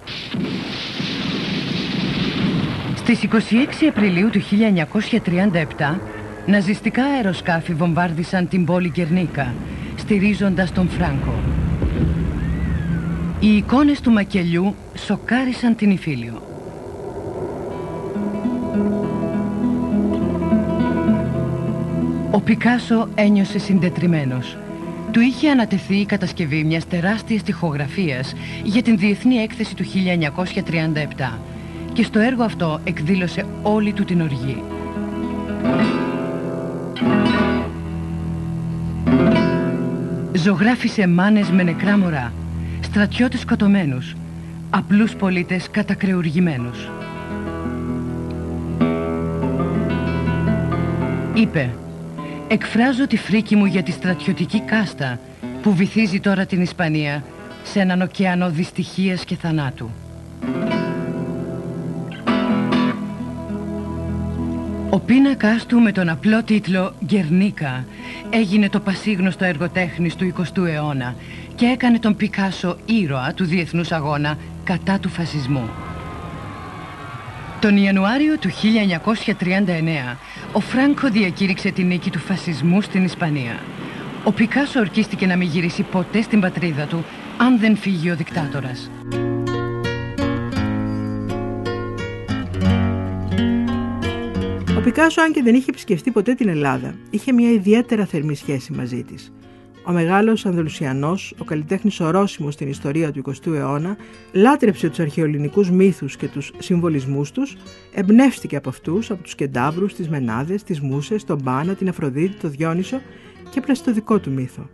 Στις 2.96 3.24
26 3.24 3.88
Απριλίου 3.90 4.30
του 4.30 4.42
1937, 4.42 6.00
ναζιστικά 6.46 7.04
αεροσκάφη 7.04 7.74
βομβάρδισαν 7.74 8.48
την 8.48 8.66
πόλη 8.66 8.90
Κερνίκα, 8.90 9.54
στηρίζοντας 9.96 10.72
τον 10.72 10.90
Φράνκο. 10.90 11.57
Οι 13.40 13.56
εικόνες 13.56 14.02
του 14.02 14.12
μακελιού 14.12 14.76
σοκάρισαν 14.96 15.76
την 15.76 15.92
Ιφίλιο. 15.92 16.42
Ο 22.32 22.42
Πικάσο 22.42 23.08
ένιωσε 23.16 23.60
συντετριμένος. 23.60 24.58
Του 25.12 25.20
είχε 25.20 25.50
ανατεθεί 25.50 25.96
η 25.96 26.06
κατασκευή 26.06 26.64
μιας 26.64 26.88
τεράστιας 26.88 27.44
τοιχογραφίας 27.44 28.34
για 28.64 28.82
την 28.82 28.98
Διεθνή 28.98 29.36
Έκθεση 29.36 29.76
του 29.76 29.84
1937 29.84 31.40
και 31.94 32.04
στο 32.04 32.20
έργο 32.20 32.44
αυτό 32.44 32.80
εκδήλωσε 32.84 33.46
όλη 33.62 33.94
του 33.94 34.04
την 34.04 34.22
οργή. 34.22 34.64
Ζωγράφισε 40.34 41.08
μάνες 41.08 41.50
με 41.50 41.64
νεκρά 41.64 41.98
μωρά, 41.98 42.34
στρατιώτες 42.98 43.40
σκοτωμένους, 43.40 44.16
απλούς 44.70 45.16
πολίτες 45.16 45.70
κατακρεουργημένους. 45.72 46.90
Είπε 51.34 51.70
«Εκφράζω 52.48 53.08
τη 53.08 53.18
φρίκη 53.18 53.56
μου 53.56 53.66
για 53.66 53.84
τη 53.84 53.92
στρατιωτική 53.92 54.62
κάστα 54.62 55.20
που 55.62 55.74
βυθίζει 55.74 56.20
τώρα 56.20 56.46
την 56.46 56.62
Ισπανία 56.62 57.24
σε 57.64 57.80
έναν 57.80 58.02
ωκεανό 58.02 58.50
δυστυχίας 58.50 59.26
και 59.26 59.36
θανάτου». 59.36 59.90
Ο 64.98 65.00
πίνακάς 65.00 65.66
του 65.66 65.80
με 65.80 65.92
τον 65.92 66.10
απλό 66.10 66.44
τίτλο 66.44 66.94
«Γκερνίκα» 67.06 67.86
έγινε 68.30 68.70
το 68.70 68.80
πασίγνωστο 68.80 69.46
εργοτέχνης 69.46 70.16
του 70.16 70.34
20ου 70.38 70.66
αιώνα 70.66 71.16
και 71.56 71.66
έκανε 71.66 72.00
τον 72.00 72.16
Πικάσο 72.16 72.78
ήρωα 72.86 73.34
του 73.34 73.46
διεθνούς 73.46 73.92
αγώνα 73.92 74.38
κατά 74.64 75.00
του 75.00 75.10
φασισμού. 75.10 75.70
Τον 77.62 77.78
Ιανουάριο 77.78 78.38
του 78.38 78.50
1939 78.50 80.16
ο 80.52 80.60
Φράνκο 80.60 81.10
διακήρυξε 81.10 81.72
τη 81.72 81.84
νίκη 81.84 82.10
του 82.10 82.20
φασισμού 82.20 82.82
στην 82.82 83.04
Ισπανία. 83.04 83.60
Ο 84.24 84.32
Πικάσο 84.32 84.80
ορκίστηκε 84.80 85.26
να 85.26 85.36
μην 85.36 85.48
γυρίσει 85.48 85.84
ποτέ 85.84 86.22
στην 86.22 86.40
πατρίδα 86.40 86.86
του 86.86 87.06
αν 87.38 87.60
δεν 87.60 87.78
φύγει 87.78 88.12
ο 88.12 88.16
δικτάτορας. 88.16 88.90
Πικάσο, 94.88 95.22
αν 95.22 95.32
και 95.32 95.44
δεν 95.44 95.56
είχε 95.56 95.66
επισκεφτεί 95.70 96.12
ποτέ 96.12 96.34
την 96.34 96.50
Ελλάδα, 96.50 96.96
είχε 97.10 97.32
μια 97.32 97.52
ιδιαίτερα 97.52 98.06
θερμή 98.06 98.36
σχέση 98.36 98.74
μαζί 98.74 99.04
της. 99.04 99.34
Ο 99.86 99.92
μεγάλος 99.92 100.46
Ανδελουσιανό, 100.46 101.18
ο 101.38 101.44
καλλιτέχνης 101.44 102.00
ορόσημος 102.00 102.54
στην 102.54 102.70
ιστορία 102.70 103.12
του 103.12 103.22
20ου 103.26 103.54
αιώνα, 103.54 103.98
λάτρεψε 104.32 104.90
τους 104.90 105.00
αρχαιοελληνικούς 105.00 105.72
μύθους 105.72 106.18
και 106.18 106.28
τους 106.28 106.52
συμβολισμούς 106.58 107.32
τους, 107.32 107.56
εμπνεύστηκε 107.94 108.56
από 108.56 108.70
αυτούς, 108.70 109.12
από 109.12 109.24
τους 109.24 109.36
κεντάβρους, 109.36 109.94
τις 109.94 110.10
μενάδες, 110.10 110.64
τις 110.64 110.80
μουσες, 110.82 111.24
τον 111.24 111.44
Πάνα, 111.44 111.74
την 111.76 111.90
Αφροδίτη, 111.90 112.36
τον 112.36 112.52
Διόνυσο 112.52 113.02
και 113.50 113.60
έπλασε 113.60 113.84
το 113.84 113.94
δικό 113.94 114.20
του 114.20 114.32
μύθο. 114.32 114.70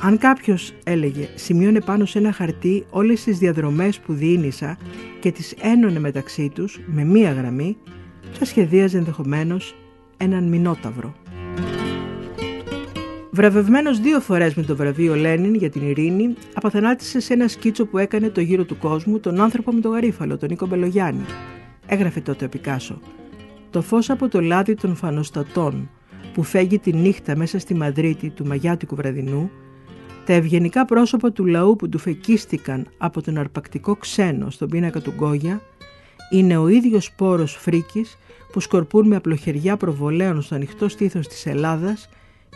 Αν 0.00 0.18
κάποιος 0.18 0.72
έλεγε 0.84 1.28
σημείωνε 1.34 1.80
πάνω 1.80 2.04
σε 2.04 2.18
ένα 2.18 2.32
χαρτί 2.32 2.86
όλες 2.90 3.24
τις 3.24 3.38
διαδρομές 3.38 3.98
που 3.98 4.12
διήνυσα 4.12 4.78
και 5.20 5.32
τις 5.32 5.54
ένωνε 5.60 5.98
μεταξύ 5.98 6.50
τους 6.54 6.80
με 6.86 7.04
μία 7.04 7.32
γραμμή, 7.32 7.76
θα 8.32 8.44
σχεδίαζε 8.44 8.98
ενδεχομένως 8.98 9.74
έναν 10.16 10.48
μηνόταυρο. 10.48 11.14
Βραβευμένος 13.30 14.00
δύο 14.00 14.20
φορές 14.20 14.54
με 14.54 14.62
το 14.62 14.76
βραβείο 14.76 15.14
Λένιν 15.14 15.54
για 15.54 15.70
την 15.70 15.88
ειρήνη, 15.88 16.34
απαθανάτησε 16.54 17.20
σε 17.20 17.32
ένα 17.32 17.48
σκίτσο 17.48 17.86
που 17.86 17.98
έκανε 17.98 18.30
το 18.30 18.40
γύρο 18.40 18.64
του 18.64 18.78
κόσμου 18.78 19.20
τον 19.20 19.40
άνθρωπο 19.40 19.72
με 19.72 19.80
το 19.80 19.88
γαρίφαλο, 19.88 20.36
τον 20.36 20.48
Νίκο 20.48 20.66
Μπελογιάννη. 20.66 21.24
Έγραφε 21.86 22.20
τότε 22.20 22.44
ο 22.44 22.48
Πικάσο. 22.48 23.00
Το 23.70 23.82
φως 23.82 24.10
από 24.10 24.28
το 24.28 24.40
λάδι 24.40 24.74
των 24.74 24.96
φανοστατών 24.96 25.90
που 26.34 26.42
φέγγει 26.42 26.78
τη 26.78 26.92
νύχτα 26.92 27.36
μέσα 27.36 27.58
στη 27.58 27.74
Μαδρίτη 27.74 28.30
του 28.30 28.46
Μαγιάτικου 28.46 28.94
βραδινού, 28.94 29.50
τα 30.24 30.32
ευγενικά 30.32 30.84
πρόσωπα 30.84 31.32
του 31.32 31.46
λαού 31.46 31.76
που 31.76 31.88
του 31.88 31.98
φεκίστηκαν 31.98 32.86
από 32.98 33.22
τον 33.22 33.38
αρπακτικό 33.38 33.96
ξένο 33.96 34.50
στον 34.50 34.68
πίνακα 34.68 35.00
του 35.00 35.12
Γκόγια, 35.16 35.62
είναι 36.30 36.56
ο 36.56 36.68
ίδιος 36.68 37.04
σπόρος 37.04 37.56
φρίκης 37.56 38.18
που 38.52 38.60
σκορπούν 38.60 39.06
με 39.06 39.16
απλοχεριά 39.16 39.76
προβολέων 39.76 40.42
στο 40.42 40.54
ανοιχτό 40.54 40.88
στήθος 40.88 41.28
της 41.28 41.46
Ελλάδας 41.46 42.08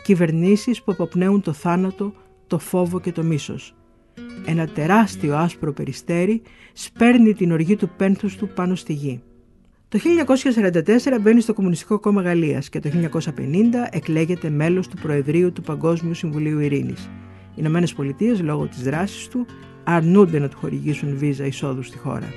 κυβερνήσεις 0.03 0.81
που 0.81 0.91
αποπνέουν 0.91 1.41
το 1.41 1.53
θάνατο, 1.53 2.13
το 2.47 2.59
φόβο 2.59 2.99
και 2.99 3.11
το 3.11 3.23
μίσος. 3.23 3.75
Ένα 4.45 4.67
τεράστιο 4.67 5.35
άσπρο 5.35 5.73
περιστέρι 5.73 6.41
σπέρνει 6.73 7.33
την 7.33 7.51
οργή 7.51 7.75
του 7.75 7.89
πένθους 7.97 8.35
του 8.35 8.47
πάνω 8.47 8.75
στη 8.75 8.93
γη. 8.93 9.21
Το 9.89 9.99
1944 9.99 11.19
μπαίνει 11.21 11.41
στο 11.41 11.53
Κομμουνιστικό 11.53 11.99
Κόμμα 11.99 12.21
Γαλλίας 12.21 12.69
και 12.69 12.79
το 12.79 12.89
1950 12.89 13.87
εκλέγεται 13.91 14.49
μέλος 14.49 14.87
του 14.87 14.97
Προεδρείου 15.01 15.51
του 15.51 15.61
Παγκόσμιου 15.61 16.13
Συμβουλίου 16.13 16.59
Ειρήνης. 16.59 17.03
Οι 17.03 17.55
Ηνωμένες 17.55 17.93
Πολιτείες, 17.93 18.41
λόγω 18.41 18.67
της 18.67 18.83
δράσης 18.83 19.27
του, 19.27 19.45
αρνούνται 19.83 20.39
να 20.39 20.47
του 20.47 20.57
χορηγήσουν 20.57 21.17
βίζα 21.17 21.45
εισόδου 21.45 21.83
στη 21.83 21.97
χώρα. 21.97 22.27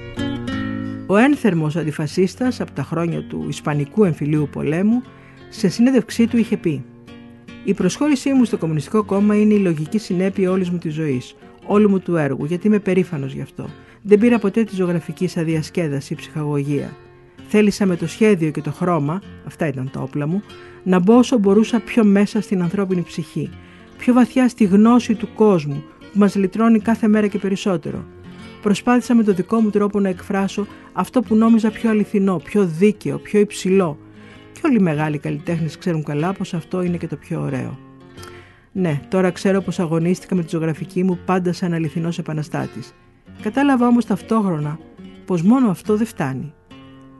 Ο 1.11 1.17
ένθερμος 1.17 1.77
αντιφασίστας 1.77 2.61
από 2.61 2.71
τα 2.73 2.83
χρόνια 2.83 3.23
του 3.23 3.45
Ισπανικού 3.49 4.05
εμφυλίου 4.05 4.49
πολέμου 4.53 5.03
σε 5.49 5.69
συνέντευξή 5.69 6.27
του 6.27 6.37
είχε 6.37 6.57
πει 6.57 6.85
η 7.69 7.75
προσχώρησή 7.75 8.33
μου 8.33 8.45
στο 8.45 8.59
Κομμουνιστικό 8.59 9.05
Κόμμα 9.05 9.37
είναι 9.37 9.55
η 9.55 9.59
λογική 9.59 9.99
συνέπεια 9.99 10.51
όλης 10.51 10.71
μου 10.71 10.79
της 10.79 10.95
ζωής, 10.95 11.37
όλου 11.67 11.91
μου 11.91 12.01
του 12.01 12.17
έργου, 12.17 12.45
γιατί 12.45 12.67
είμαι 12.67 12.79
περήφανος 12.79 13.33
γι' 13.33 13.41
αυτό. 13.41 13.69
Δεν 14.03 14.19
πήρα 14.19 14.39
ποτέ 14.39 14.65
τη 14.65 14.75
ζωγραφική 14.75 15.29
σαν 15.29 15.45
διασκέδαση 15.45 16.13
ή 16.13 16.17
ψυχαγωγία. 16.17 16.97
Θέλησα 17.49 17.87
με 17.87 17.97
το 17.97 18.07
σχέδιο 18.07 18.51
και 18.51 18.61
το 18.61 18.73
χρώμα, 18.73 19.23
αυτά 19.47 19.67
ήταν 19.67 19.91
τα 19.93 20.01
όπλα 20.01 20.27
μου, 20.27 20.43
να 20.83 20.99
μπω 20.99 21.17
όσο 21.19 21.39
μπορούσα 21.39 21.81
πιο 21.81 22.05
μέσα 22.05 22.41
στην 22.41 22.63
ανθρώπινη 22.63 23.03
ψυχή, 23.03 23.51
πιο 23.99 24.13
βαθιά 24.13 24.49
στη 24.49 24.65
γνώση 24.65 25.15
του 25.15 25.29
κόσμου 25.35 25.85
που 26.13 26.19
μας 26.19 26.35
λυτρώνει 26.37 26.79
κάθε 26.79 27.09
μέρα 27.09 27.27
και 27.27 27.39
περισσότερο. 27.39 28.05
Προσπάθησα 28.63 29.15
με 29.15 29.23
το 29.23 29.33
δικό 29.33 29.61
μου 29.61 29.71
τρόπο 29.71 30.01
να 30.01 30.09
εκφράσω 30.09 30.67
αυτό 30.93 31.21
που 31.21 31.35
νόμιζα 31.35 31.71
πιο 31.71 31.91
αληθινό, 31.91 32.37
πιο 32.45 32.65
δίκαιο, 32.65 33.19
πιο 33.19 33.41
υψηλό, 33.41 33.99
και 34.53 34.61
όλοι 34.65 34.77
οι 34.77 34.83
μεγάλοι 34.83 35.19
καλλιτέχνες 35.19 35.79
ξέρουν 35.79 36.03
καλά 36.03 36.33
πως 36.33 36.55
αυτό 36.55 36.83
είναι 36.83 36.97
και 36.97 37.07
το 37.07 37.17
πιο 37.17 37.41
ωραίο. 37.41 37.79
Ναι, 38.73 39.01
τώρα 39.09 39.31
ξέρω 39.31 39.61
πως 39.61 39.79
αγωνίστηκα 39.79 40.35
με 40.35 40.43
τη 40.43 40.49
ζωγραφική 40.49 41.05
μου 41.05 41.19
πάντα 41.25 41.53
σαν 41.53 41.73
αληθινός 41.73 42.19
επαναστάτης. 42.19 42.95
Κατάλαβα 43.43 43.87
όμως 43.87 44.05
ταυτόχρονα 44.05 44.79
πως 45.27 45.43
μόνο 45.43 45.71
αυτό 45.71 45.97
δεν 45.97 46.07
φτάνει. 46.07 46.53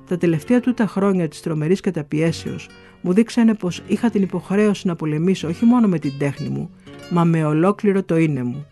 Τα 0.09 0.17
τελευταία 0.17 0.61
τούτα 0.61 0.87
χρόνια 0.87 1.29
της 1.29 1.41
τρομερής 1.41 1.81
καταπιέσεως 1.81 2.69
μου 3.01 3.13
δείξανε 3.13 3.55
πως 3.55 3.83
είχα 3.87 4.11
την 4.11 4.23
υποχρέωση 4.23 4.87
να 4.87 4.97
πολεμήσω 4.97 5.49
όχι 5.49 5.65
μόνο 5.65 5.89
με 5.89 5.99
την 5.99 6.13
τέχνη 6.19 6.49
μου, 6.49 6.71
μα 7.11 7.25
με 7.25 7.45
ολόκληρο 7.45 8.03
το 8.03 8.17
είναι 8.17 8.43
μου. 8.43 8.67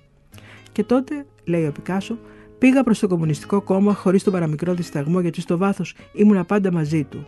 Και 0.72 0.84
τότε, 0.84 1.26
λέει 1.44 1.66
ο 1.66 1.72
Πικάσο, 1.72 2.18
Πήγα 2.58 2.82
προς 2.82 2.98
το 2.98 3.08
Κομμουνιστικό 3.08 3.60
Κόμμα 3.60 3.94
χωρίς 3.94 4.22
τον 4.22 4.32
παραμικρό 4.32 4.74
δισταγμό, 4.74 5.20
γιατί 5.20 5.40
στο 5.40 5.56
βάθος 5.56 5.94
ήμουνα 6.12 6.44
πάντα 6.44 6.72
μαζί 6.72 7.04
του. 7.04 7.26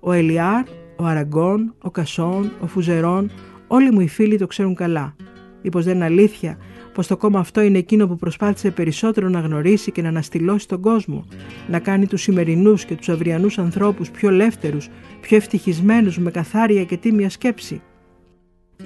Ο 0.00 0.12
Ελιάρ, 0.12 0.64
ο 0.96 1.04
Αραγκόν, 1.04 1.74
ο 1.82 1.90
Κασόν, 1.90 2.52
ο 2.60 2.66
Φουζερόν, 2.66 3.30
όλοι 3.66 3.90
μου 3.90 4.00
οι 4.00 4.08
φίλοι 4.08 4.38
το 4.38 4.46
ξέρουν 4.46 4.74
καλά. 4.74 5.16
Μήπω 5.62 5.80
δεν 5.80 5.94
είναι 5.94 6.04
αλήθεια 6.04 6.58
πως 6.94 7.06
το 7.06 7.16
κόμμα 7.16 7.38
αυτό 7.38 7.60
είναι 7.60 7.78
εκείνο 7.78 8.06
που 8.06 8.16
προσπάθησε 8.16 8.70
περισσότερο 8.70 9.28
να 9.28 9.40
γνωρίσει 9.40 9.92
και 9.92 10.02
να 10.02 10.08
αναστηλώσει 10.08 10.68
τον 10.68 10.80
κόσμο, 10.80 11.26
να 11.68 11.78
κάνει 11.78 12.06
τους 12.06 12.22
σημερινούς 12.22 12.84
και 12.84 12.94
τους 12.94 13.08
αυριανούς 13.08 13.58
ανθρώπους 13.58 14.10
πιο 14.10 14.28
ελεύθερους, 14.28 14.88
πιο 15.20 15.36
ευτυχισμένους, 15.36 16.18
με 16.18 16.30
καθάρια 16.30 16.84
και 16.84 16.96
τίμια 16.96 17.30
σκέψη. 17.30 17.82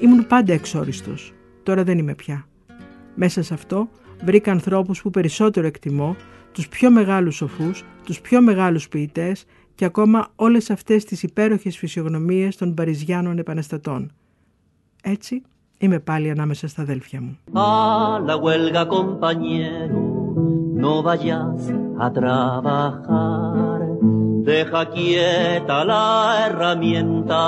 Ήμουν 0.01 0.27
πάντα 0.27 0.53
εξόριστος. 0.53 1.33
Τώρα 1.63 1.85
δεν 1.85 1.99
είμαι 1.99 2.15
πια. 2.15 2.47
Μέσα 3.15 3.43
σε 3.43 3.55
αυτό 3.55 3.89
βρήκα 4.25 4.53
ανθρώπους 4.53 5.03
που 5.03 5.11
περισσότερο 5.11 5.67
εκτιμώ, 5.67 6.17
τους 6.53 6.69
πιο 6.69 6.91
μεγάλους 6.91 7.37
σοφούς, 7.37 7.85
τους 8.05 8.21
πιο 8.21 8.41
μεγάλους 8.41 8.89
ποιητές 8.89 9.45
και 9.75 9.85
ακόμα 9.85 10.29
όλες 10.37 10.71
αυτές 10.71 11.05
τις 11.05 11.23
υπέροχες 11.23 11.77
φυσιογνωμίες 11.77 12.57
των 12.57 12.75
Παριζιάνων 12.75 13.39
επαναστατών. 13.39 14.13
Έτσι 15.03 15.43
είμαι 15.79 15.99
πάλι 15.99 16.31
ανάμεσα 16.31 16.69
στα 16.69 16.83
αδέλφια 16.83 17.21
μου. 17.21 17.39
A 17.53 18.21
la 18.29 18.37
huelga, 18.37 18.83
compañero, 18.97 20.01
no 20.83 20.93
vayas 21.03 21.61
a 22.05 22.07
trabajar. 22.19 23.81
Deja 24.51 24.81
quieta 24.95 25.77
la 25.93 26.07
herramienta, 26.43 27.43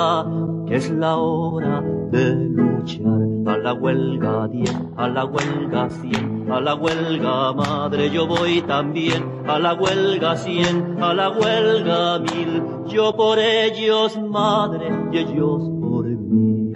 que 0.65 0.75
es 0.81 0.87
la 1.03 1.13
hora 1.27 1.75
de 2.13 2.23
luchar. 2.57 3.21
A 3.53 3.57
la 3.65 3.73
huelga 3.81 4.33
10, 4.47 4.75
a 5.03 5.05
la 5.15 5.23
huelga 5.31 5.83
100, 5.89 6.30
a 6.49 6.59
la 6.59 6.75
huelga 6.75 7.53
madre 7.53 8.09
yo 8.09 8.27
voy 8.27 8.61
también. 8.61 9.21
A 9.47 9.59
la 9.59 9.73
huelga 9.73 10.35
100, 10.35 11.01
a 11.01 11.13
la 11.13 11.29
huelga 11.29 12.19
1000, 12.19 12.63
yo 12.87 13.15
por 13.15 13.37
ellos 13.39 14.17
madre 14.39 14.85
y 15.11 15.17
ellos 15.17 15.59
por 15.81 16.05
mí. 16.05 16.71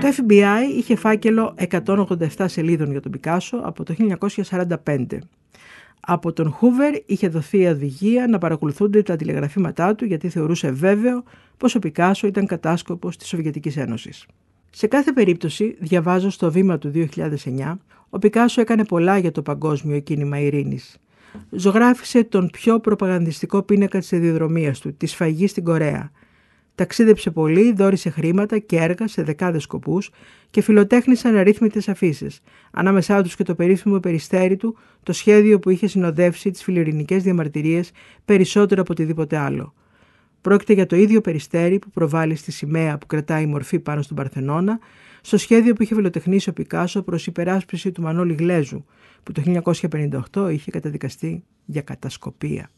Το 0.00 0.12
FBI 0.12 0.76
είχε 0.76 0.96
φάκελο 0.96 1.54
187 1.56 2.44
σελίδων 2.48 2.90
για 2.90 3.00
τον 3.00 3.12
Πικάσο 3.12 3.56
από 3.56 3.84
το 3.84 3.94
1945. 3.98 5.18
Από 6.00 6.32
τον 6.32 6.50
Χούβερ 6.50 6.94
είχε 7.06 7.28
δοθεί 7.28 7.66
οδηγία 7.66 8.26
να 8.26 8.38
παρακολουθούνται 8.38 9.02
τα 9.02 9.16
τηλεγραφήματά 9.16 9.94
του 9.94 10.04
γιατί 10.04 10.28
θεωρούσε 10.28 10.70
βέβαιο 10.70 11.22
πως 11.56 11.74
ο 11.74 11.78
Πικάσο 11.78 12.26
ήταν 12.26 12.46
κατάσκοπος 12.46 13.16
της 13.16 13.28
Σοβιετικής 13.28 13.76
Ένωσης. 13.76 14.26
Σε 14.70 14.86
κάθε 14.86 15.12
περίπτωση, 15.12 15.76
διαβάζω 15.80 16.30
στο 16.30 16.50
βήμα 16.50 16.78
του 16.78 16.92
2009, 16.94 17.78
ο 18.10 18.18
Πικάσο 18.18 18.60
έκανε 18.60 18.84
πολλά 18.84 19.18
για 19.18 19.32
το 19.32 19.42
παγκόσμιο 19.42 20.00
κίνημα 20.00 20.38
ειρήνης. 20.38 20.96
Ζωγράφισε 21.50 22.24
τον 22.24 22.50
πιο 22.52 22.80
προπαγανδιστικό 22.80 23.62
πίνακα 23.62 23.98
της 23.98 24.08
διαδρομίας 24.08 24.80
του, 24.80 24.96
τη 24.96 25.06
σφαγή 25.06 25.46
στην 25.46 25.64
Κορέα, 25.64 26.10
Ταξίδεψε 26.80 27.30
πολύ, 27.30 27.72
δόρισε 27.72 28.10
χρήματα 28.10 28.58
και 28.58 28.76
έργα 28.76 29.08
σε 29.08 29.22
δεκάδες 29.22 29.62
σκοπούς 29.62 30.10
και 30.50 30.60
φιλοτέχνησαν 30.60 31.36
αρρύθμιτες 31.36 31.88
αφήσεις. 31.88 32.40
Ανάμεσά 32.70 33.22
τους 33.22 33.36
και 33.36 33.42
το 33.42 33.54
περίφημο 33.54 34.00
περιστέρι 34.00 34.56
του, 34.56 34.76
το 35.02 35.12
σχέδιο 35.12 35.58
που 35.58 35.70
είχε 35.70 35.86
συνοδεύσει 35.86 36.50
τις 36.50 36.62
φιλιρινικές 36.62 37.22
διαμαρτυρίες 37.22 37.90
περισσότερο 38.24 38.80
από 38.80 38.92
οτιδήποτε 38.92 39.36
άλλο. 39.36 39.74
Πρόκειται 40.40 40.72
για 40.72 40.86
το 40.86 40.96
ίδιο 40.96 41.20
περιστέρι 41.20 41.78
που 41.78 41.90
προβάλλει 41.90 42.34
στη 42.34 42.52
σημαία 42.52 42.98
που 42.98 43.06
κρατάει 43.06 43.42
η 43.42 43.46
μορφή 43.46 43.78
πάνω 43.78 44.02
στον 44.02 44.16
Παρθενώνα, 44.16 44.78
στο 45.22 45.38
σχέδιο 45.38 45.74
που 45.74 45.82
είχε 45.82 45.94
φιλοτεχνήσει 45.94 46.48
ο 46.48 46.52
Πικάσο 46.52 47.02
προς 47.02 47.26
υπεράσπιση 47.26 47.92
του 47.92 48.02
Μανώλη 48.02 48.34
Γλέζου, 48.34 48.84
που 49.22 49.32
το 49.32 49.42
1958 50.32 50.52
είχε 50.52 50.70
καταδικαστεί 50.70 51.44
για 51.64 51.82
κατασκοπία. 51.82 52.70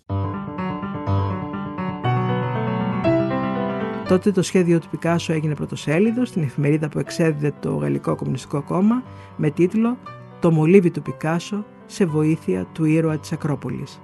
Τότε 4.08 4.30
το 4.30 4.42
σχέδιο 4.42 4.78
του 4.78 4.88
Πικάσο 4.88 5.32
έγινε 5.32 5.54
πρωτοσέλιδο 5.54 6.24
στην 6.24 6.42
εφημερίδα 6.42 6.88
που 6.88 6.98
εξέδιδε 6.98 7.52
το 7.60 7.74
Γαλλικό 7.74 8.14
Κομμουνιστικό 8.14 8.62
Κόμμα 8.62 9.02
με 9.36 9.50
τίτλο 9.50 9.98
«Το 10.40 10.50
μολύβι 10.50 10.90
του 10.90 11.02
Πικάσο 11.02 11.64
σε 11.86 12.06
βοήθεια 12.06 12.66
του 12.72 12.84
ήρωα 12.84 13.18
της 13.18 13.32
Ακρόπολης». 13.32 14.00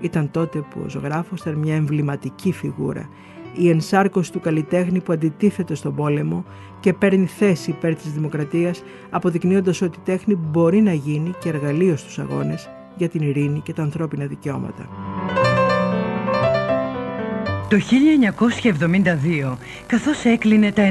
Ήταν 0.00 0.30
τότε 0.30 0.58
που 0.58 0.80
ο 0.84 0.88
ζωγράφος 0.88 1.40
ήταν 1.40 1.54
μια 1.54 1.74
εμβληματική 1.74 2.52
φιγούρα, 2.52 3.08
η 3.56 3.68
ενσάρκωση 3.68 4.32
του 4.32 4.40
καλλιτέχνη 4.40 5.00
που 5.00 5.12
αντιτίθεται 5.12 5.74
στον 5.74 5.94
πόλεμο 5.94 6.44
και 6.80 6.92
παίρνει 6.92 7.26
θέση 7.26 7.70
υπέρ 7.70 7.94
της 7.94 8.12
δημοκρατίας, 8.12 8.82
αποδεικνύοντας 9.10 9.82
ότι 9.82 9.98
η 9.98 10.02
τέχνη 10.04 10.34
μπορεί 10.34 10.80
να 10.80 10.92
γίνει 10.92 11.34
και 11.40 11.48
εργαλείο 11.48 11.96
στους 11.96 12.18
αγώνες 12.18 12.68
για 12.96 13.08
την 13.08 13.22
ειρήνη 13.22 13.60
και 13.60 13.72
τα 13.72 13.82
ανθρώπινα 13.82 14.26
δικαιώματα. 14.26 14.88
Το 17.68 17.78
1972, 17.78 19.56
καθώς 19.86 20.24
έκλεινε 20.24 20.72
τα 20.72 20.82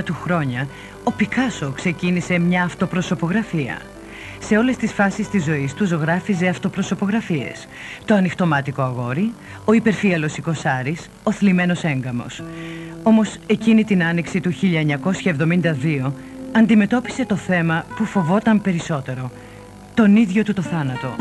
91 0.00 0.02
του 0.04 0.14
χρόνια, 0.14 0.68
ο 1.04 1.12
Πικάσο 1.12 1.72
ξεκίνησε 1.74 2.38
μια 2.38 2.64
αυτοπροσωπογραφία. 2.64 3.80
Σε 4.46 4.56
όλες 4.56 4.76
τις 4.76 4.92
φάσεις 4.92 5.28
της 5.28 5.44
ζωής 5.44 5.74
του 5.74 5.84
ζωγράφιζε 5.86 6.48
αυτοπροσωπογραφίες. 6.48 7.68
Το 8.04 8.14
ανοιχτομάτικο 8.14 8.82
αγόρι, 8.82 9.32
ο 9.64 9.72
υπερφύαλος 9.72 10.36
οικοσάρης, 10.36 11.10
ο 11.22 11.32
θλιμμένος 11.32 11.84
έγκαμος. 11.84 12.42
Όμως 13.02 13.36
εκείνη 13.46 13.84
την 13.84 14.02
άνοιξη 14.04 14.40
του 14.40 14.52
1972 14.52 16.12
αντιμετώπισε 16.52 17.26
το 17.26 17.36
θέμα 17.36 17.86
που 17.96 18.04
φοβόταν 18.04 18.62
περισσότερο. 18.62 19.30
Τον 19.94 20.16
ίδιο 20.16 20.42
του 20.42 20.52
το 20.52 20.62
θάνατο. 20.62 21.14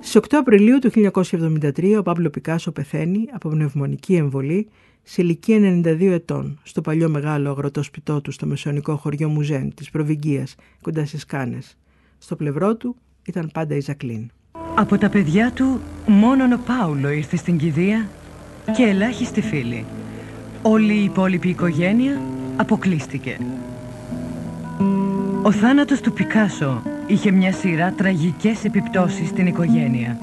Στις 0.00 0.16
8 0.16 0.36
Απριλίου 0.38 0.78
του 0.78 0.90
1973 0.90 1.96
ο 1.98 2.02
Παύλο 2.02 2.30
Πικάσο 2.30 2.72
πεθαίνει 2.72 3.28
από 3.32 3.48
πνευμονική 3.48 4.14
εμβολή 4.14 4.68
σε 5.04 5.22
ηλικία 5.22 5.80
92 5.84 6.00
ετών 6.00 6.58
στο 6.62 6.80
παλιό 6.80 7.08
μεγάλο 7.08 7.50
αγροτό 7.50 7.82
σπιτό 7.82 8.20
του 8.20 8.32
στο 8.32 8.46
μεσαιωνικό 8.46 8.96
χωριό 8.96 9.28
Μουζέν 9.28 9.74
της 9.74 9.90
Προβυγγίας 9.90 10.54
κοντά 10.80 11.06
στις 11.06 11.24
Κάνες. 11.24 11.76
Στο 12.18 12.36
πλευρό 12.36 12.76
του 12.76 12.96
ήταν 13.26 13.50
πάντα 13.52 13.74
η 13.74 13.80
Ζακλίν. 13.80 14.30
Από 14.74 14.98
τα 14.98 15.08
παιδιά 15.08 15.52
του 15.52 15.80
μόνον 16.06 16.52
ο 16.52 16.60
Πάουλο 16.66 17.08
ήρθε 17.08 17.36
στην 17.36 17.58
κηδεία 17.58 18.08
και 18.76 18.82
ελάχιστοι 18.82 19.40
φίλοι. 19.40 19.84
Όλη 20.62 20.94
η 20.94 21.04
υπόλοιπη 21.04 21.48
οικογένεια 21.48 22.20
αποκλείστηκε. 22.56 23.38
Ο 25.42 25.52
θάνατος 25.52 26.00
του 26.00 26.12
Πικάσο 26.12 26.82
είχε 27.06 27.30
μια 27.30 27.52
σειρά 27.52 27.92
τραγικές 27.92 28.64
επιπτώσεις 28.64 29.28
στην 29.28 29.46
οικογένεια. 29.46 30.18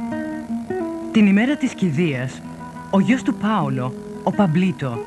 Την 1.12 1.26
ημέρα 1.26 1.56
της 1.56 1.74
κηδείας, 1.74 2.41
ο 2.89 3.00
γιος 3.00 3.24
του 3.24 3.34
Πάολο, 3.34 3.94
ο 4.23 4.31
Παμπλίτο, 4.31 4.97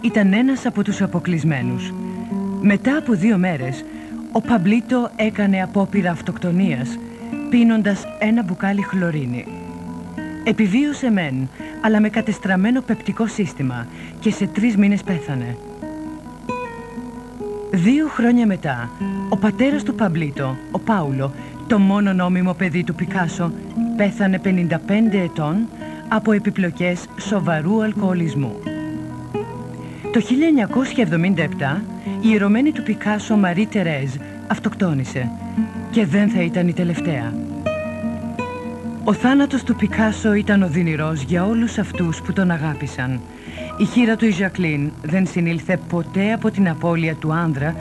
ήταν 0.00 0.32
ένας 0.32 0.66
από 0.66 0.82
τους 0.82 1.02
αποκλεισμένους. 1.02 1.92
Μετά 2.60 2.96
από 2.96 3.12
δύο 3.12 3.38
μέρες, 3.38 3.84
ο 4.32 4.40
Παμπλίτο 4.40 5.10
έκανε 5.16 5.62
απόπειρα 5.62 6.10
αυτοκτονίας, 6.10 6.98
πίνοντας 7.50 8.04
ένα 8.18 8.42
μπουκάλι 8.42 8.82
χλωρίνη. 8.82 9.46
Επιβίωσε 10.44 11.10
μεν, 11.10 11.48
αλλά 11.80 12.00
με 12.00 12.08
κατεστραμμένο 12.08 12.80
πεπτικό 12.80 13.26
σύστημα 13.26 13.86
και 14.20 14.30
σε 14.30 14.46
τρεις 14.46 14.76
μήνες 14.76 15.02
πέθανε. 15.02 15.56
Δύο 17.70 18.06
χρόνια 18.08 18.46
μετά, 18.46 18.90
ο 19.28 19.36
πατέρας 19.36 19.82
του 19.82 19.94
Παμπλίτο, 19.94 20.56
ο 20.70 20.78
Πάουλο, 20.78 21.32
το 21.66 21.78
μόνο 21.78 22.12
νόμιμο 22.12 22.52
παιδί 22.52 22.84
του 22.84 22.94
Πικάσο, 22.94 23.52
πέθανε 23.96 24.40
55 24.44 25.18
ετών 25.18 25.68
από 26.08 26.32
επιπλοκές 26.32 27.04
σοβαρού 27.20 27.82
αλκοολισμού. 27.82 28.56
Το 30.12 30.20
1977 31.76 31.80
η 32.20 32.28
ιερωμένη 32.28 32.72
του 32.72 32.82
Πικάσο 32.82 33.36
Μαρή 33.36 33.66
Τερέζ 33.66 34.14
αυτοκτόνησε 34.46 35.30
και 35.90 36.06
δεν 36.06 36.28
θα 36.28 36.42
ήταν 36.42 36.68
η 36.68 36.72
τελευταία. 36.72 37.34
Ο 39.04 39.12
θάνατος 39.12 39.62
του 39.62 39.76
Πικάσο 39.76 40.34
ήταν 40.34 40.62
οδυνηρός 40.62 41.22
για 41.22 41.44
όλους 41.44 41.78
αυτούς 41.78 42.22
που 42.22 42.32
τον 42.32 42.50
αγάπησαν. 42.50 43.20
Η 43.78 43.84
χείρα 43.84 44.16
του 44.16 44.26
η 44.26 44.30
Ζακλίν 44.30 44.90
δεν 45.02 45.26
συνήλθε 45.26 45.78
ποτέ 45.88 46.32
από 46.32 46.50
την 46.50 46.68
απώλεια 46.68 47.14
του 47.14 47.32
άνδρα 47.32 47.74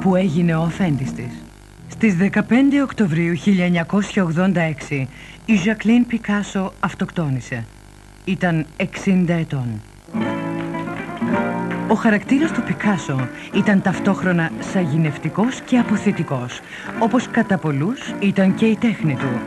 που 0.00 0.16
έγινε 0.16 0.54
ο 0.54 0.62
αφέντης 0.62 1.12
της. 1.12 1.47
Στις 2.00 2.16
15 2.32 2.42
Οκτωβρίου 2.82 3.34
1986 4.90 5.06
η 5.44 5.56
Ζακλίν 5.56 6.06
Πικάσο 6.06 6.72
αυτοκτόνησε. 6.80 7.64
Ήταν 8.24 8.66
60 8.76 8.84
ετών. 9.28 9.80
Ο 11.88 11.94
χαρακτήρας 11.94 12.52
του 12.52 12.62
Πικάσο 12.62 13.28
ήταν 13.54 13.82
ταυτόχρονα 13.82 14.50
σαγηνευτικός 14.72 15.60
και 15.60 15.78
αποθητικός, 15.78 16.60
όπως 16.98 17.28
κατά 17.28 17.58
πολλούς 17.58 18.14
ήταν 18.20 18.54
και 18.54 18.66
η 18.66 18.76
τέχνη 18.76 19.14
του. 19.14 19.40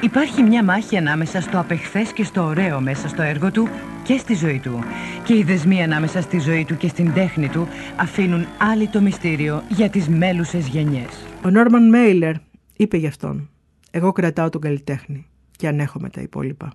Υπάρχει 0.00 0.42
μια 0.42 0.64
μάχη 0.64 0.96
ανάμεσα 0.96 1.40
στο 1.40 1.58
απεχθές 1.58 2.12
και 2.12 2.24
στο 2.24 2.44
ωραίο 2.44 2.80
μέσα 2.80 3.08
στο 3.08 3.22
έργο 3.22 3.50
του 3.50 3.68
και 4.02 4.16
στη 4.16 4.34
ζωή 4.34 4.58
του. 4.58 4.84
Και 5.24 5.36
οι 5.36 5.42
δεσμοί 5.42 5.82
ανάμεσα 5.82 6.20
στη 6.20 6.38
ζωή 6.38 6.64
του 6.64 6.76
και 6.76 6.88
στην 6.88 7.12
τέχνη 7.12 7.48
του 7.48 7.68
αφήνουν 7.96 8.46
άλλη 8.58 8.86
το 8.86 9.00
μυστήριο 9.00 9.62
για 9.68 9.88
τις 9.88 10.08
μέλουσες 10.08 10.66
γενιές. 10.66 11.31
Ο 11.44 11.50
Νόρμαν 11.50 11.88
Μέιλερ 11.88 12.34
είπε 12.76 12.96
γι' 12.96 13.06
αυτόν 13.06 13.50
Εγώ 13.90 14.12
κρατάω 14.12 14.48
τον 14.48 14.60
καλλιτέχνη 14.60 15.26
και 15.56 15.68
ανέχομαι 15.68 16.08
τα 16.08 16.20
υπόλοιπα. 16.20 16.72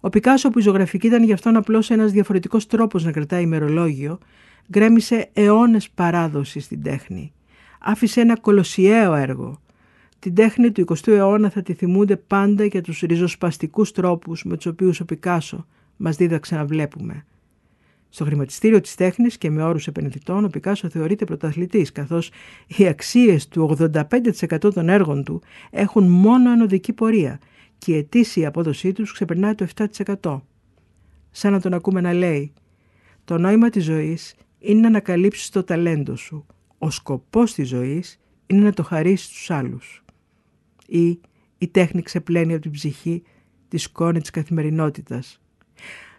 Ο 0.00 0.08
Πικάσο, 0.08 0.50
που 0.50 0.58
η 0.58 0.62
ζωγραφική 0.62 1.06
ήταν 1.06 1.24
γι' 1.24 1.32
αυτόν 1.32 1.56
απλώς 1.56 1.90
ένας 1.90 2.12
διαφορετικός 2.12 2.66
τρόπος 2.66 3.04
να 3.04 3.12
κρατάει 3.12 3.42
ημερολόγιο, 3.42 4.18
γκρέμισε 4.70 5.30
αιώνες 5.32 5.90
παράδοση 5.90 6.60
στην 6.60 6.82
τέχνη. 6.82 7.32
Άφησε 7.80 8.20
ένα 8.20 8.38
κολοσιαίο 8.40 9.14
έργο. 9.14 9.60
Την 10.18 10.34
τέχνη 10.34 10.72
του 10.72 10.84
20ου 10.88 11.08
αιώνα 11.12 11.50
θα 11.50 11.62
τη 11.62 11.74
θυμούνται 11.74 12.16
πάντα 12.16 12.64
για 12.64 12.82
τους 12.82 13.00
ριζοσπαστικούς 13.00 13.92
τρόπους 13.92 14.44
με 14.44 14.56
τους 14.56 14.66
οποίους 14.66 15.00
ο 15.00 15.04
Πικάσο 15.04 15.66
μας 15.96 16.16
δίδαξε 16.16 16.54
να 16.54 16.64
βλέπουμε. 16.64 17.24
Στο 18.16 18.24
χρηματιστήριο 18.24 18.80
της 18.80 18.94
τέχνης 18.94 19.38
και 19.38 19.50
με 19.50 19.62
όρους 19.62 19.86
επενδυτών 19.86 20.44
ο 20.44 20.48
Πικάσο 20.48 20.88
θεωρείται 20.88 21.24
πρωταθλητής 21.24 21.92
καθώς 21.92 22.30
οι 22.66 22.86
αξίες 22.86 23.48
του 23.48 23.76
85% 23.78 24.74
των 24.74 24.88
έργων 24.88 25.24
του 25.24 25.42
έχουν 25.70 26.04
μόνο 26.04 26.50
ανωδική 26.50 26.92
πορεία 26.92 27.40
και 27.78 27.92
η 27.92 27.96
ετήσια 27.96 28.48
απόδοσή 28.48 28.92
τους 28.92 29.12
ξεπερνάει 29.12 29.54
το 29.54 29.66
7%. 30.22 30.40
Σαν 31.30 31.52
να 31.52 31.60
τον 31.60 31.74
ακούμε 31.74 32.00
να 32.00 32.12
λέει 32.12 32.52
«Το 33.24 33.38
νόημα 33.38 33.70
της 33.70 33.84
ζωής 33.84 34.34
είναι 34.58 34.80
να 34.80 34.86
ανακαλύψεις 34.86 35.48
το 35.48 35.64
ταλέντο 35.64 36.16
σου. 36.16 36.46
Ο 36.78 36.90
σκοπός 36.90 37.54
της 37.54 37.68
ζωής 37.68 38.20
είναι 38.46 38.62
να 38.62 38.72
το 38.72 38.82
χαρίσεις 38.82 39.26
στους 39.26 39.50
άλλους». 39.50 40.04
Ή 40.86 41.20
«Η 41.58 41.68
τέχνη 41.68 42.02
ξεπλένει 42.02 42.52
από 42.52 42.62
την 42.62 42.70
ψυχή 42.70 43.22
τη 43.68 43.78
σκόνη 43.78 44.20
της 44.20 44.30
καθημερινότητας». 44.30 45.40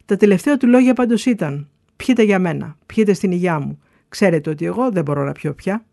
Τα 0.06 0.18
τελευταία 0.18 0.58
του 0.58 0.68
λόγια 0.68 0.94
πάντως 0.94 1.26
ήταν 1.26 1.70
«Πιείτε 1.98 2.24
για 2.24 2.40
μένα, 2.40 2.78
πιείτε 2.86 3.14
στην 3.14 3.32
υγειά 3.32 3.60
μου. 3.60 3.80
Ξέρετε 4.10 4.50
ότι 4.50 4.66
εγώ 4.66 4.92
δεν 4.92 5.04
μπορώ 5.04 5.24
να 5.24 5.32
πιω 5.32 5.54
πια». 5.54 5.86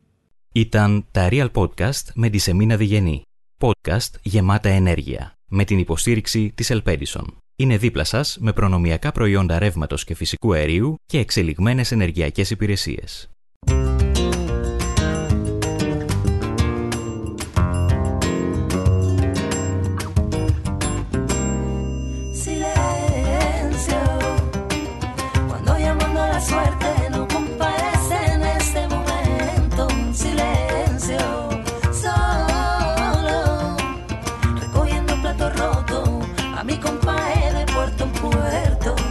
Ήταν 0.53 1.07
τα 1.11 1.29
Real 1.31 1.51
Podcast 1.53 2.13
με 2.15 2.29
τη 2.29 2.39
Σεμίνα 2.39 2.77
Διγενή. 2.77 3.23
Podcast 3.59 4.11
γεμάτα 4.23 4.69
ενέργεια 4.69 5.33
με 5.51 5.65
την 5.65 5.79
υποστήριξη 5.79 6.53
της 6.55 6.71
Ελπέντισον. 6.71 7.37
Είναι 7.57 7.77
δίπλα 7.77 8.05
σας 8.05 8.39
με 8.41 8.53
προνομιακά 8.53 9.13
προϊόντα 9.13 9.59
ρεύματος 9.59 10.05
και 10.05 10.15
φυσικού 10.15 10.55
αερίου 10.55 10.95
και 11.07 11.19
εξελιγμένες 11.19 11.93
ενεργειακές 11.93 12.51
υπηρεσίες. 12.51 13.29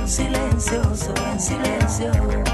silencioso, 0.08 1.14
bien 1.14 1.40
silencio. 1.40 2.53